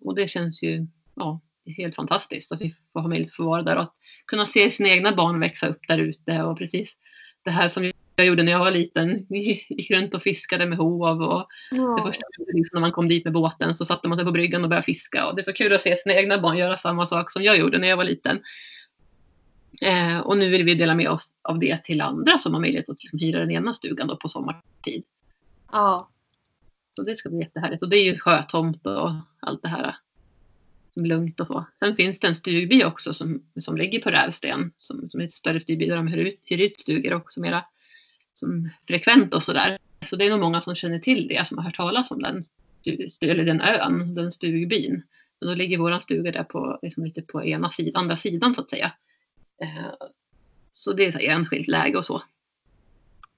[0.02, 3.62] Och det känns ju ja, helt fantastiskt att vi får ha möjlighet att få vara
[3.62, 3.94] där och att
[4.26, 6.96] kunna se sina egna barn växa upp där ute och precis
[7.44, 9.26] det här som jag gjorde när jag var liten.
[9.30, 11.96] Gick runt och fiskade med hov och Ja.
[11.98, 14.64] det första liksom när man kom dit med båten så satte man sig på bryggan
[14.64, 17.08] och började fiska och det är så kul att se sina egna barn göra samma
[17.08, 18.40] sak som jag gjorde när jag var liten.
[19.82, 22.90] Eh, och nu vill vi dela med oss av det till andra som har möjlighet
[22.90, 25.04] att liksom hyra den ena stugan då på sommartid.
[25.72, 26.08] ja.
[26.96, 27.84] Så det ska bli jättehärligt.
[27.84, 29.96] Och det är ju sjötomt och allt det här.
[30.96, 31.66] Lugnt och så.
[31.80, 34.72] Sen finns det en stugby också som, som ligger på Rävsten.
[34.78, 37.66] Som, som är ett större stugby där de hyr ut, hyr ut stugor också mera
[38.34, 39.78] som frekvent och sådär.
[40.06, 42.44] Så det är nog många som känner till det som har hört talas om den,
[43.22, 45.04] eller den ön, den stugbyn.
[45.42, 48.62] Och då ligger våran stuga där på, liksom lite på ena sidan, andra sidan så
[48.62, 48.92] att säga.
[49.62, 50.08] Eh,
[50.72, 52.24] Så det är så här enskilt läge och så.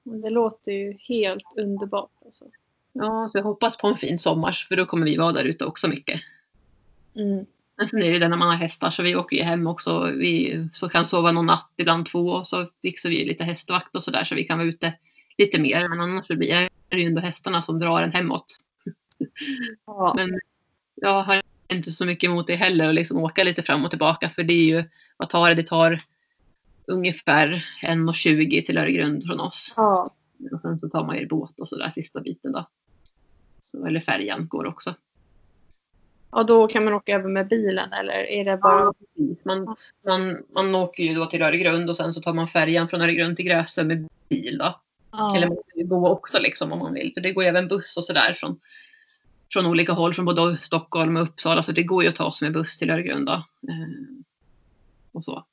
[0.03, 2.11] Men Det låter ju helt underbart.
[2.25, 2.45] Alltså.
[2.93, 5.65] Ja, så jag hoppas på en fin sommar för då kommer vi vara där ute
[5.65, 6.21] också mycket.
[7.15, 7.45] Mm.
[7.77, 9.67] Men sen är det ju det när man har hästar så vi åker ju hem
[9.67, 10.11] också.
[10.11, 12.27] Vi så kan sova någon natt, ibland två.
[12.27, 14.93] Och så fixar vi lite hästvakt och sådär så vi kan vara ute
[15.37, 15.89] lite mer.
[15.89, 18.45] Men annars så blir det ju ändå hästarna som drar en hemåt.
[19.85, 20.13] Ja.
[20.17, 20.39] Men
[20.95, 24.29] jag har inte så mycket emot det heller att liksom åka lite fram och tillbaka.
[24.29, 24.83] För det är ju,
[25.17, 25.55] vad tar det?
[25.55, 26.01] Det tar
[26.87, 29.73] ungefär 1,20 till Öregrund från oss.
[29.75, 30.15] ja.
[30.51, 32.67] Och sen så tar man ju båt och sådär sista biten då.
[33.61, 34.95] Så, eller färjan går också.
[36.35, 38.79] Ja, då kan man åka över med bilen eller är det bara...
[38.79, 39.45] Ja, precis.
[39.45, 39.75] Man,
[40.05, 43.37] man, man åker ju då till Öregrund och sen så tar man färjan från Öregrund
[43.37, 44.79] till Gräsö med bil då.
[45.11, 45.35] Ja.
[45.35, 47.11] Eller man kan ju gå också liksom om man vill.
[47.13, 48.59] För det går ju även buss och sådär från,
[49.53, 50.13] från olika håll.
[50.13, 51.63] Från både Stockholm och Uppsala.
[51.63, 53.33] Så det går ju att ta sig med buss till Öregrund då.
[53.69, 54.23] Eh,
[55.11, 55.45] och så.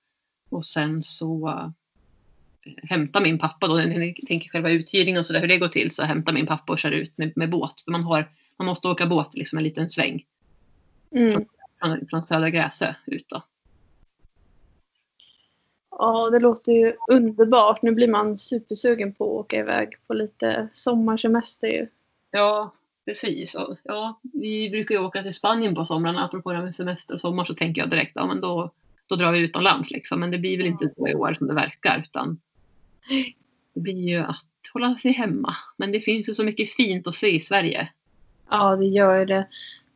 [0.51, 1.69] Och sen så eh,
[2.83, 3.75] hämtar min pappa då.
[3.75, 5.91] När ni tänker själva uthyrning och sådär hur det går till.
[5.91, 7.83] Så hämtar min pappa och kör ut med, med båt.
[7.83, 10.25] För man, har, man måste åka båt liksom en liten sväng.
[11.11, 11.45] Mm.
[11.81, 13.43] Från, från Södra Gräsö ut då.
[16.01, 17.83] ja, det låter ju underbart.
[17.83, 21.87] Nu blir man supersugen på att åka iväg på lite sommarsemester ju.
[22.31, 23.57] Ja, precis.
[23.85, 26.25] Ja, vi brukar ju åka till Spanien på somrarna.
[26.25, 28.71] Apropå det här med semester och sommar så tänker jag direkt, ja men då,
[29.07, 30.21] då drar vi utomlands liksom.
[30.21, 32.41] Men det blir väl inte så i år som det verkar utan
[33.75, 34.37] det blir ju att
[34.73, 35.57] hålla sig hemma.
[35.77, 37.89] Men det finns ju så mycket fint att se i Sverige.
[38.51, 39.49] Ja, det gör ju det.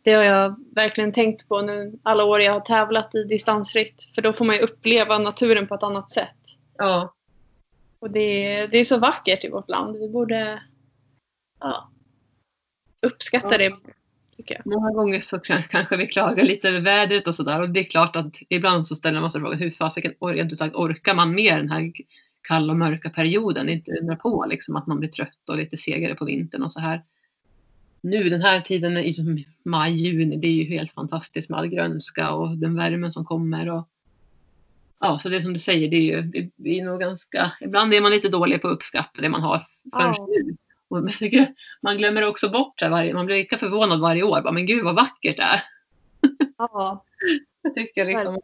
[0.05, 4.11] Det har jag verkligen tänkt på nu alla år jag har tävlat i distansritt.
[4.15, 6.37] För då får man ju uppleva naturen på ett annat sätt.
[6.79, 7.15] Ja,
[7.99, 8.21] Och det,
[8.55, 9.97] är- det är så vackert i vårt land.
[9.97, 10.63] Vi borde
[11.61, 11.91] ja,
[13.07, 13.59] uppskatta Ja.
[13.59, 13.77] det.
[14.37, 14.67] Tycker jag.
[14.67, 17.61] många gånger så kanske vi klagar lite över vädret och sådär.
[17.61, 20.53] Och det är klart att ibland så ställer man sig frågan hur fasiken or- rent
[20.53, 21.93] ut sagt orkar man med den här
[22.49, 23.67] kalla och mörka perioden?
[23.67, 26.63] Det är inte undra på liksom att man blir trött och lite segare på vintern
[26.63, 27.03] och så här.
[28.05, 32.31] Nu den här tiden i maj, juni, det är ju helt fantastiskt med all grönska
[32.31, 33.71] och den värmen som kommer.
[33.71, 33.89] Och,
[35.01, 37.53] ja, så det är som du säger, det är ju det vi är nog ganska,
[37.61, 40.27] ibland är man lite dålig på att uppskatta det man har förrän Ja.
[40.31, 40.57] nu.
[40.89, 41.11] Och
[41.83, 44.41] man glömmer också bort det varje, man blir lika förvånad varje år.
[44.43, 45.63] Bara, men gud vad vackert det är.
[46.59, 47.05] Ja,
[47.63, 48.41] Jag tycker liksom,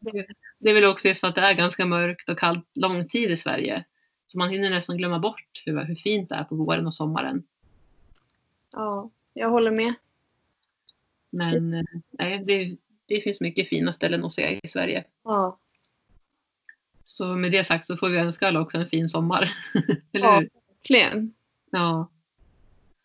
[0.58, 3.30] det är väl också just för att det är ganska mörkt och kallt lång tid
[3.30, 3.84] i Sverige.
[4.26, 7.42] Så man hinner nästan glömma bort hur, hur fint det är på våren och sommaren.
[8.72, 9.94] ja, jag håller med.
[11.30, 12.76] Men eh, nej, det,
[13.06, 15.04] det finns mycket fina ställen att se i Sverige.
[15.24, 15.58] Ja,
[17.04, 19.50] Så med det sagt så får vi önska alla också en fin sommar.
[20.12, 20.38] Eller Ja.
[20.40, 20.50] hur?
[20.76, 21.34] verkligen.
[21.70, 22.08] Ja.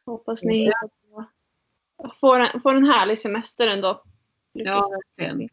[0.06, 0.72] Hoppas ni
[2.20, 4.04] får en, får en härlig semester ändå.
[4.54, 5.50] ja, verkligen.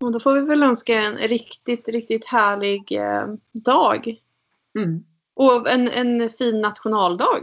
[0.00, 4.16] Och då får vi väl önska en riktigt, riktigt härlig eh, dag.
[4.78, 5.04] Mm.
[5.34, 7.42] Och en, en fin nationaldag.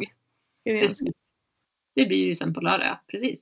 [1.93, 3.39] Det blir ju sen på lördag, precis.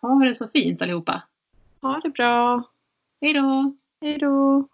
[0.00, 1.22] Ha det så fint allihopa.
[1.80, 2.62] Ha det bra.
[3.20, 3.76] Hej då!
[4.00, 4.68] Hej då.